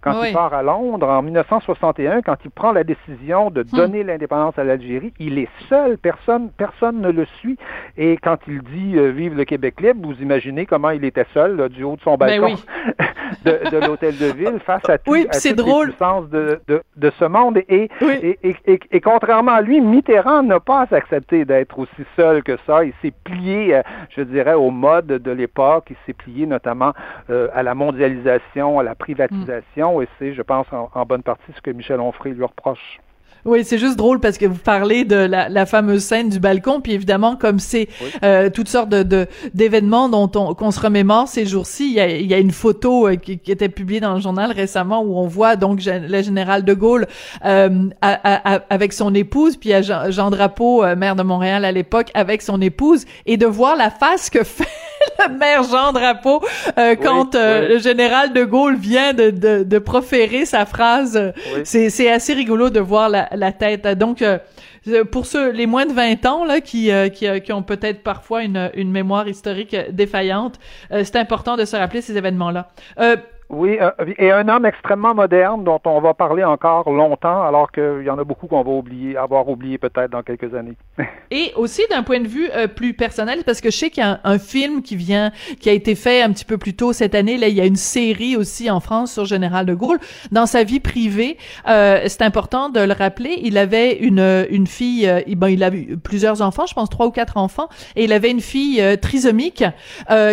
[0.00, 1.08] quand il part à Londres.
[1.08, 3.76] En 1961, quand il prend la décision de hmm.
[3.76, 5.96] donner l'indépendance à l'Algérie, il est seul.
[5.98, 7.37] Personne personne ne le suit.
[7.96, 11.84] Et quand il dit vive le Québec libre vous imaginez comment il était seul du
[11.84, 12.56] haut de son ben balcon
[13.44, 15.92] de, l'hôtel de ville face à, tout, oui, à drôle.
[16.30, 17.58] de, de, de, ce monde.
[17.68, 22.56] Et, et, et, et, contrairement à lui, Mitterrand n'a pas accepté d'être aussi seul que
[22.66, 22.84] ça.
[22.84, 23.82] Il s'est plié, euh,
[24.16, 25.88] je dirais, au mode de l'époque.
[25.90, 26.92] Il s'est plié notamment
[27.30, 30.00] euh, à la mondialisation, à la privatisation.
[30.02, 33.00] Et c'est, je pense, en, en bonne partie ce que Michel Onfray lui reproche.
[33.44, 36.80] Oui, c'est juste drôle parce que vous parlez de la, la fameuse scène du balcon,
[36.80, 37.88] puis évidemment, comme c'est
[38.24, 42.08] euh, toutes sortes de d'événements dont on qu'on se remémore ces jours-ci, il y a,
[42.08, 45.26] y a une photo euh, qui, qui, était publiée dans le journal récemment où on
[45.26, 47.06] voit donc le général de Gaulle
[47.44, 52.10] euh, avec son épouse, puis a Jean, Jean Drapeau, euh, maire de Montréal à l'époque,
[52.14, 54.66] avec son épouse, et de voir la face que fait
[55.38, 56.42] maire Jean Drapeau
[56.78, 61.32] euh, quand le général de Gaulle vient de, de, de proférer sa phrase.
[61.64, 63.86] C'est assez rigolo de voir la, la tête.
[63.86, 64.22] Donc,
[64.88, 67.62] euh, pour ceux, les moins de 20 ans, là, qui, euh, qui, euh, qui, ont
[67.62, 70.58] peut-être parfois une, une mémoire historique défaillante,
[70.90, 72.68] c'est important de se rappeler ces événements-là.
[73.50, 78.02] Oui, euh, et un homme extrêmement moderne dont on va parler encore longtemps, alors qu'il
[78.04, 80.76] y en a beaucoup qu'on va oublier, avoir oublié peut-être dans quelques années.
[81.30, 84.06] et aussi d'un point de vue euh, plus personnel, parce que je sais qu'il y
[84.06, 87.14] a un, film qui vient, qui a été fait un petit peu plus tôt cette
[87.14, 87.38] année.
[87.38, 89.98] Là, il y a une série aussi en France sur Général de Gaulle.
[90.30, 91.38] Dans sa vie privée,
[91.68, 93.38] euh, c'est important de le rappeler.
[93.42, 97.06] Il avait une une fille, euh, bon, il a eu plusieurs enfants, je pense trois
[97.06, 99.64] ou quatre enfants, et il avait une fille trisomique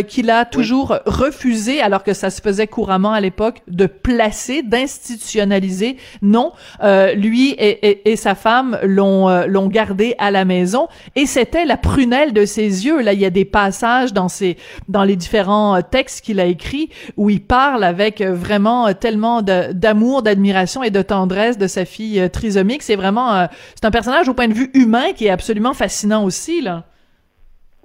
[0.07, 5.97] qu'il a toujours refusé, alors que ça se faisait couramment à l'époque de placer, d'institutionnaliser.
[6.21, 6.51] Non,
[6.83, 11.77] euh, lui et, sa femme l'ont euh, l'ont gardé à la maison et c'était la
[11.77, 13.01] prunelle de ses yeux.
[13.01, 16.45] Là, il y a des passages dans ses dans les différents euh, textes qu'il a
[16.45, 22.29] écrits où il parle avec vraiment tellement d'amour, d'admiration et de tendresse de sa fille
[22.31, 22.83] trisomique.
[22.83, 26.61] C'est vraiment c'est un personnage au point de vue humain qui est absolument fascinant aussi
[26.61, 26.85] là.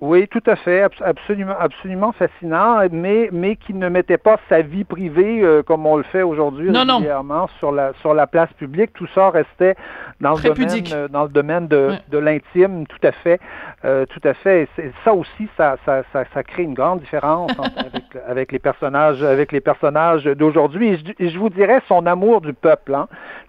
[0.01, 4.84] Oui, tout à fait, absolument, absolument fascinant, mais mais qui ne mettait pas sa vie
[4.84, 8.94] privée euh, comme on le fait aujourd'hui régulièrement sur la sur la place publique.
[8.94, 9.76] Tout ça restait
[10.22, 13.40] dans le domaine euh, dans le domaine de, de l'intime, tout à fait,
[13.84, 14.68] euh, tout à fait.
[14.78, 19.22] Et ça aussi, ça, ça ça, ça crée une grande différence avec, avec les personnages
[19.22, 20.98] avec les personnages d'aujourd'hui.
[21.18, 22.94] Et, je, vous dirais son amour du peuple.
[22.94, 23.07] Hein.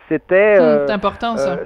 [0.10, 0.60] C'était.
[0.60, 1.60] Hum, c'est important ça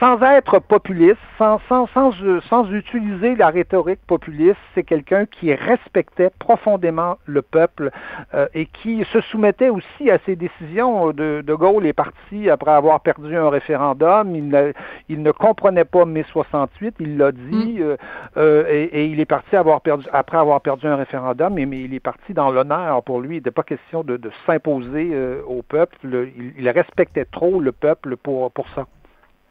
[0.00, 2.12] sans être populiste, sans, sans, sans,
[2.48, 7.90] sans utiliser la rhétorique populiste, c'est quelqu'un qui respectait profondément le peuple
[8.32, 11.10] euh, et qui se soumettait aussi à ses décisions.
[11.10, 14.36] De, de Gaulle est parti après avoir perdu un référendum.
[14.36, 14.72] Il ne,
[15.08, 17.82] il ne comprenait pas mai 68, il l'a dit, mm.
[17.82, 17.96] euh,
[18.36, 21.80] euh, et, et, il est parti avoir perdu, après avoir perdu un référendum, mais, mais
[21.80, 23.36] il est parti dans l'honneur pour lui.
[23.36, 25.12] Il n'était pas question de, de s'imposer
[25.46, 25.96] au peuple.
[26.04, 28.86] Il, il respectait trop le peuple pour, pour ça.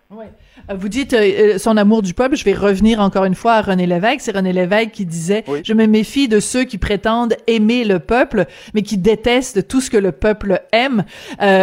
[0.10, 0.32] Ouais.
[0.70, 2.38] Euh, vous dites euh, euh, son amour du peuple.
[2.38, 4.22] Je vais revenir encore une fois à René Lévesque.
[4.22, 8.46] C'est René Lévesque qui disait Je me méfie de ceux qui prétendent aimer le peuple,
[8.74, 11.04] mais qui détestent tout ce que le peuple aime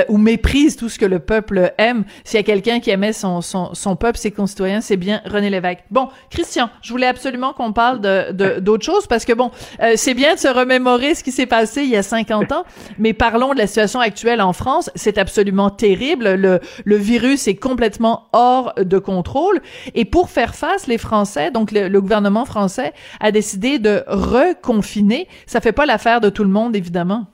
[0.09, 2.05] ou méprisent tout ce que le peuple aime.
[2.24, 5.49] S'il y a quelqu'un qui aimait son, son, son peuple, ses concitoyens, c'est bien René
[5.49, 5.84] Lévesque.
[5.90, 9.53] Bon, Christian, je voulais absolument qu'on parle de d'autres choses parce que bon,
[9.97, 12.64] c'est bien de se remémorer ce qui s'est passé il y a 50 ans,
[12.99, 14.90] mais parlons de la situation actuelle en France.
[14.95, 16.34] C'est absolument terrible.
[16.34, 19.62] Le, le virus est complètement hors de contrôle.
[19.95, 25.28] Et pour faire face, les Français, donc le, gouvernement français, a décidé de reconfiner.
[25.47, 27.26] Ça fait pas l'affaire de tout le monde, évidemment.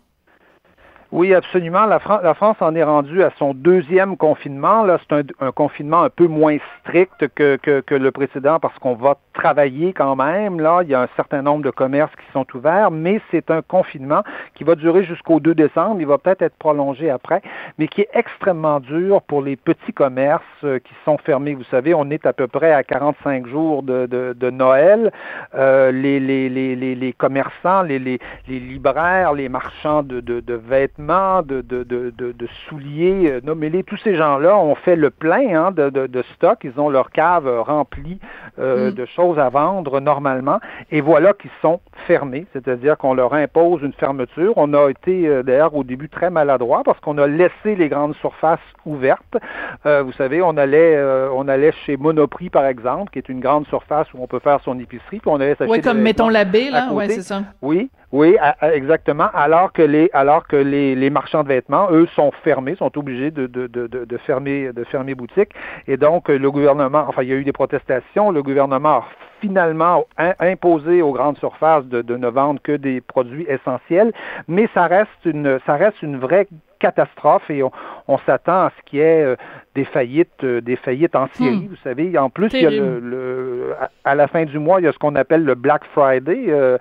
[1.13, 1.87] Oui, absolument.
[1.87, 4.85] La, la, France en est rendue à son deuxième confinement.
[4.85, 8.95] Là, c'est un, confinement un peu moins strict que, que, que le précédent parce qu'on
[8.95, 10.61] va travailler quand même.
[10.61, 13.61] Là, il y a un certain nombre de commerces qui sont ouverts, mais c'est un
[13.61, 14.23] confinement
[14.55, 15.97] qui va durer jusqu'au 2 décembre.
[16.01, 17.43] Il va peut-être être prolongé après,
[17.79, 21.55] mais qui est extrêmement dur pour les petits commerces euh, qui sont fermés.
[21.55, 25.11] Vous savez, on est à peu près à 45 jours de, de, de Noël.
[25.57, 27.99] Euh, les, les, les, les, commerçants, les,
[28.47, 30.55] libraires, les marchands de, de, de
[31.01, 35.67] vêtements, de, de, de, de souliers, euh, nommez-les, tous ces gens-là ont fait le plein
[35.67, 38.19] hein, de, stock, ils ont leur cave remplie
[38.59, 38.95] euh, mm.
[38.95, 43.93] de choses à vendre normalement, et voilà qu'ils sont fermés, c'est-à-dire qu'on leur impose une
[43.93, 44.53] fermeture.
[44.57, 48.15] On a été euh, d'ailleurs au début très maladroit parce qu'on a laissé les grandes
[48.17, 49.37] surfaces ouvertes.
[49.85, 50.99] vous savez, on allait,
[51.35, 54.61] on allait chez Monoprix par exemple, qui est une grande surface où on peut faire
[54.65, 55.71] son épicerie, puis on allait s'acheter.
[55.71, 57.43] Oui, comme mettons la baie là, ouais, c'est ça.
[57.63, 59.29] Oui, oui, exactement.
[59.35, 63.31] Alors que les alors que les, les, marchands de vêtements, eux, sont fermés, sont obligés
[63.31, 65.51] de, de, de, de, fermer de fermer boutique.
[65.87, 68.33] Et donc le gouvernement, enfin, il y a eu des protestations.
[68.33, 69.05] Le gouvernement a
[69.41, 70.05] finalement
[70.41, 74.13] imposé aux grandes surfaces de, de ne vendre que des produits essentiels,
[74.49, 76.49] mais ça reste une ça reste une vraie
[76.81, 77.71] catastrophe et on,
[78.09, 79.37] on s'attend à ce qu'il y ait euh,
[79.77, 81.57] des faillites, euh, des faillites en série.
[81.57, 81.69] Hmm.
[81.69, 84.89] Vous savez, en plus, il y a le, à, la fin du mois, il y
[84.89, 86.47] a ce qu'on appelle le Black Friday.
[86.49, 86.77] Euh,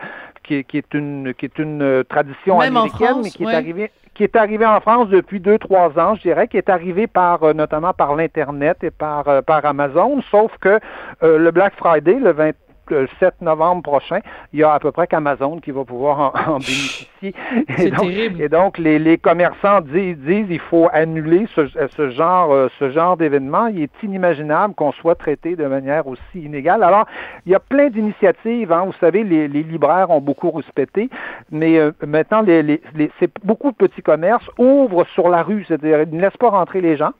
[0.50, 4.36] qui, est une qui est une euh, tradition américaine, mais qui est arrivée qui est
[4.36, 7.94] arrivé en France depuis deux trois ans, je dirais, qui est arrivé par euh, notamment
[7.94, 10.80] par l'internet et par euh, par Amazon, sauf que
[11.22, 12.52] le Black Friday le 20
[12.90, 14.20] le 7 novembre prochain,
[14.54, 17.34] il y a à peu près qu'Amazon qui va pouvoir en, bénéficier.
[17.78, 18.42] C'est terrible.
[18.42, 22.90] Et donc, les, les commerçants disent, disent il faut annuler ce, ce genre, euh, ce
[22.92, 23.68] genre d'événement.
[23.68, 26.84] Il est inimaginable qu'on soit traité de manière aussi inégale.
[26.84, 27.06] Alors,
[27.46, 28.72] il y a plein d'initiatives.
[28.72, 28.84] Hein.
[28.86, 31.10] Vous savez, les, les, libraires ont beaucoup respecté,
[31.52, 32.82] mais euh, maintenant, les, les,
[33.20, 36.82] c'est beaucoup de petits commerces ouvrent sur la rue, c'est-à-dire ils ne laissent pas rentrer
[36.82, 37.12] les gens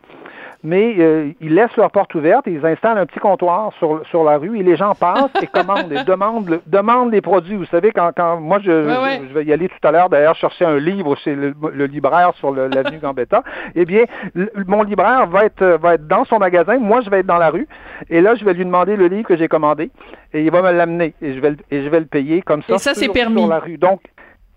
[0.64, 4.24] mais euh, ils laissent leur porte ouverte et ils installent un petit comptoir sur, sur
[4.24, 7.56] la rue et les gens passent et commandent et demandent, demandent les produits.
[7.56, 10.66] Vous savez, quand, quand moi, je, je, vais y aller tout à l'heure, d'ailleurs, chercher
[10.66, 11.54] un livre chez le,
[11.86, 13.44] libraire sur l'avenue Gambetta,
[13.76, 14.04] eh bien,
[14.68, 17.50] mon libraire va être, va être dans son magasin, moi, je vais être dans la
[17.50, 17.68] rue,
[18.10, 19.92] et là, je vais lui demander le livre que j'ai commandé,
[20.34, 22.76] et il va me l'amener, et je vais, et je vais le payer comme ça,
[22.76, 23.40] et ça, c'est permis.
[23.40, 23.78] sur la rue.
[23.78, 24.02] Donc,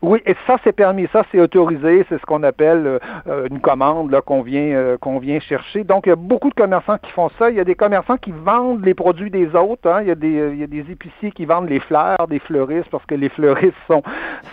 [0.02, 2.98] Oui, et ça, c'est permis, ça, c'est autorisé, c'est ce qu'on appelle euh,
[3.28, 5.84] euh, une commande là, qu'on vient, euh, qu'on vient chercher.
[5.84, 7.50] Donc, il y a beaucoup de commerçants qui font ça.
[7.50, 9.88] Il y a des commerçants qui vendent les produits des autres.
[9.88, 10.00] Hein.
[10.02, 12.90] Il, y a des, il y a des épiciers qui vendent les fleurs des fleuristes
[12.90, 14.02] parce que les fleuristes sont,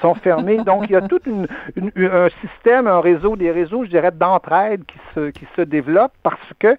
[0.01, 0.57] sont fermés.
[0.57, 1.47] Donc, il y a tout une,
[1.97, 6.37] un système, un réseau, des réseaux, je dirais, d'entraide qui se, qui se développent parce
[6.59, 6.75] que,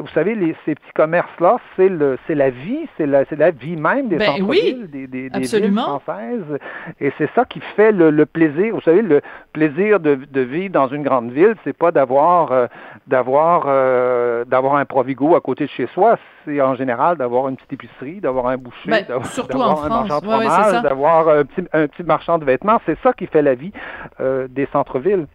[0.00, 3.52] vous savez, les, ces petits commerces-là, c'est, le, c'est la vie, c'est la, c'est la
[3.52, 6.58] vie même des ben, oui, des, des, des villes françaises.
[7.00, 9.20] Et c'est ça qui fait le, plaisir, vous savez, le
[9.52, 12.66] plaisir de, vivre dans une grande ville, c'est pas d'avoir euh,
[13.06, 17.56] d'avoir euh, d'avoir un Provigo à côté de chez soi, c'est en général d'avoir une
[17.56, 21.86] petite épicerie, d'avoir un boucher, ben, d'avoir un marchand de fromage, d'avoir un petit, un
[21.88, 22.80] petit marchand de vêtements.
[22.86, 23.72] C'est ça qui fait la vie
[24.20, 25.26] euh, des centres-villes.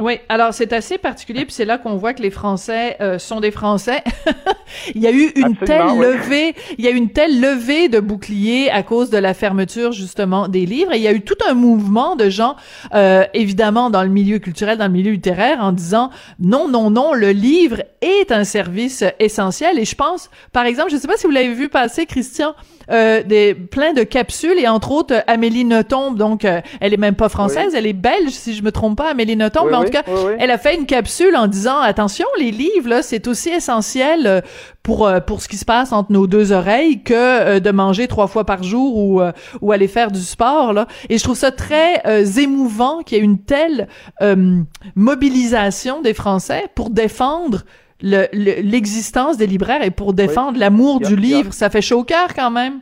[0.00, 3.40] Oui, alors c'est assez particulier, puis c'est là qu'on voit que les Français euh, sont
[3.40, 4.04] des Français.
[4.94, 7.98] il y a eu une telle levée, il y a eu une telle levée de
[7.98, 11.38] boucliers à cause de la fermeture justement des livres, et il y a eu tout
[11.48, 12.54] un mouvement de gens,
[12.94, 17.12] euh, évidemment dans le milieu culturel, dans le milieu littéraire, en disant non, non, non,
[17.12, 19.80] le livre est un service essentiel.
[19.80, 22.54] Et je pense, par exemple, je ne sais pas si vous l'avez vu passer, Christian,
[22.90, 27.14] euh, des plein de capsules et entre autres Amélie Nothomb donc euh, elle est même
[27.14, 29.66] pas française elle est belge si je me trompe pas Amélie Nothomb.
[29.70, 30.04] Mais en tout cas
[30.38, 34.40] elle a fait une capsule en disant attention les livres là c'est aussi essentiel euh,
[34.82, 38.44] pour pour ce qui se passe entre nos deux oreilles que de manger trois fois
[38.44, 39.20] par jour ou
[39.60, 40.86] ou aller faire du sport là.
[41.10, 42.02] Et je trouve ça très
[42.38, 43.88] émouvant qu'il y ait une telle
[44.94, 47.64] mobilisation des Français pour défendre
[48.00, 51.52] l'existence des libraires et pour défendre l'amour du livre.
[51.52, 52.80] Ça fait chaud au cœur quand même.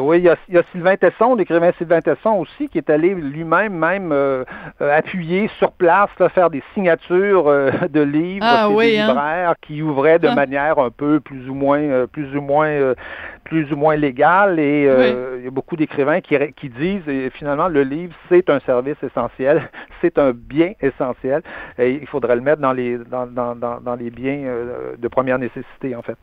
[0.00, 2.90] Oui, il y, a, il y a Sylvain Tesson, l'écrivain Sylvain Tesson aussi, qui est
[2.90, 4.44] allé lui-même même euh,
[4.80, 9.08] euh, appuyer sur place, faire des signatures euh, de livres, ah, oui, des hein?
[9.08, 10.34] libraires qui ouvraient de ah.
[10.34, 12.94] manière un peu plus ou moins, plus ou moins,
[13.44, 14.58] plus ou moins légale.
[14.58, 14.84] Et
[15.38, 18.96] il y a beaucoup d'écrivains qui, qui disent, et finalement, le livre c'est un service
[19.02, 19.70] essentiel,
[20.00, 21.42] c'est un bien essentiel,
[21.78, 24.40] et il faudrait le mettre dans les dans, dans, dans, dans les biens
[24.98, 26.16] de première nécessité en fait.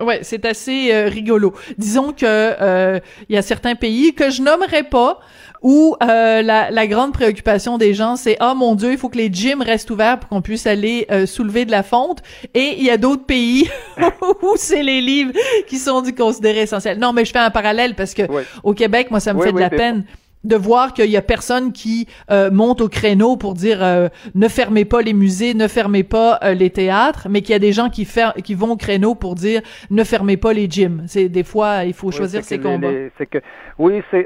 [0.00, 1.54] Ouais, c'est assez euh, rigolo.
[1.78, 5.20] Disons que euh, il y a certains pays que je nommerai pas
[5.62, 9.16] où euh, la, la, grande préoccupation des gens c'est ah mon dieu il faut que
[9.16, 12.22] les gyms restent ouverts pour qu'on puisse aller soulever de la fonte
[12.52, 13.68] et il y a d'autres pays
[14.42, 15.32] où c'est les livres
[15.66, 16.98] qui sont considérés essentiels.
[16.98, 18.22] Non mais je fais un parallèle parce que
[18.62, 20.04] au Québec moi ça me fait de la peine
[20.46, 24.48] de voir qu'il y a personne qui euh, monte au créneau pour dire euh, ne
[24.48, 27.72] fermez pas les musées, ne fermez pas euh, les théâtres, mais qu'il y a des
[27.72, 28.08] gens qui,
[28.44, 31.02] qui vont au créneau pour dire ne fermez pas les gyms.
[31.06, 32.88] C'est des fois il faut choisir ses combats.
[33.18, 33.38] c'est que
[33.78, 34.24] oui, c'est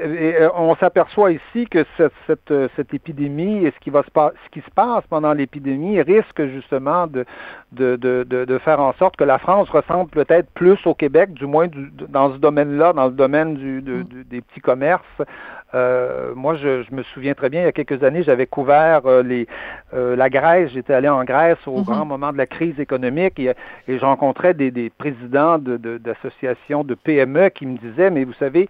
[0.55, 4.59] on s'aperçoit ici que cette, cette, cette, épidémie et ce qui va se ce qui
[4.59, 7.25] se passe pendant l'épidémie risque justement de
[7.71, 11.45] de, de, de faire en sorte que la France ressemble peut-être plus au Québec, du
[11.45, 14.23] moins du, dans ce domaine-là, dans le domaine du, mm.
[14.29, 15.21] des petits commerces.
[15.73, 19.05] Euh, moi, je, je, me souviens très bien, il y a quelques années, j'avais couvert
[19.05, 19.47] euh, les,
[19.93, 20.71] euh, la Grèce.
[20.71, 21.83] J'étais allé en Grèce au mhm.
[21.83, 23.53] grand moment de la crise économique et,
[23.87, 28.33] et je rencontrais des, des présidents d'associations de, de, PME qui me disaient, mais vous
[28.33, 28.67] savez,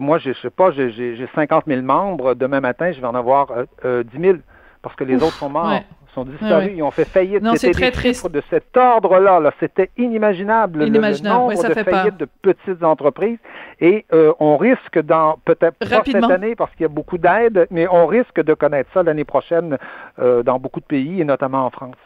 [0.00, 2.34] moi, je sais pas, j'ai 50 000 membres.
[2.34, 3.52] Demain matin, je vais en avoir
[3.84, 4.38] 10 000
[4.82, 5.80] parce que les autres sont morts
[6.14, 7.42] sont disparus, ils ont fait faillite.
[7.56, 8.30] C'était très triste.
[8.30, 9.40] de cet ordre-là.
[9.40, 11.50] -là, C'était inimaginable, inimaginable.
[11.50, 13.38] Le, nombre de faillites de petites entreprises.
[13.80, 17.66] Et euh, on risque, dans peut-être pas cette année parce qu'il y a beaucoup d'aide,
[17.70, 19.78] mais on risque de connaître ça l'année prochaine
[20.18, 21.96] euh, dans beaucoup de pays et notamment en France.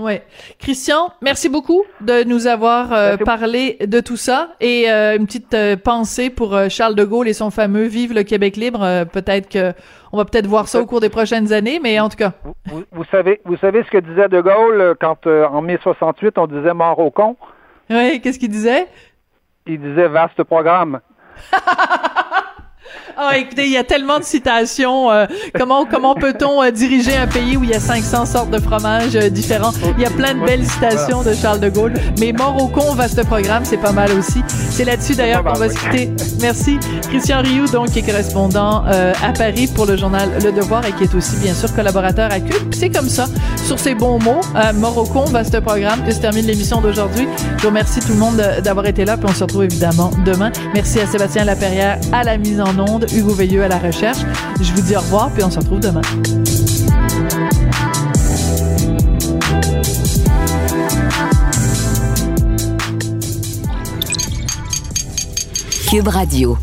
[0.00, 0.22] Ouais.
[0.58, 5.52] Christian, merci beaucoup de nous avoir euh, parlé de tout ça et euh, une petite
[5.52, 9.04] euh, pensée pour Charles de Gaulle et son fameux Vive le Québec libre.
[9.12, 9.74] peut-être que
[10.12, 12.32] on va peut-être voir ça au cours des prochaines années, mais en tout cas.
[12.64, 16.46] Vous, vous savez, vous savez ce que disait de Gaulle quand en mai 68 on
[16.46, 17.36] disait mort au con.
[17.90, 18.86] Oui, qu'est-ce qu'il disait?
[19.66, 21.00] Il disait vaste programme.
[23.16, 25.10] Ah, écoutez, il y a tellement de citations.
[25.10, 25.26] Euh,
[25.58, 29.14] comment comment peut-on euh, diriger un pays où il y a 500 sortes de fromages
[29.14, 29.72] euh, différents?
[29.98, 31.92] Il y a plein de belles citations de Charles de Gaulle.
[32.18, 34.42] Mais mort au con, vaste programme, c'est pas mal aussi.
[34.70, 36.10] C'est là-dessus d'ailleurs qu'on va se quitter.
[36.40, 36.78] Merci.
[37.10, 41.04] Christian Rioux, donc, qui est correspondant à Paris pour le journal Le Devoir et qui
[41.04, 42.72] est aussi, bien sûr, collaborateur à Cube.
[42.72, 43.26] C'est comme ça,
[43.66, 44.40] sur ces bons mots,
[44.74, 47.26] mort au con, vaste programme, que se termine l'émission d'aujourd'hui.
[47.58, 50.50] Je vous remercie tout le monde d'avoir été là, puis on se retrouve évidemment demain.
[50.74, 52.78] Merci à Sébastien Laperrière à la mise en
[53.12, 54.18] Hugo Veilleux à la recherche.
[54.60, 56.02] Je vous dis au revoir, puis on se retrouve demain.
[65.88, 66.56] Cube Radio.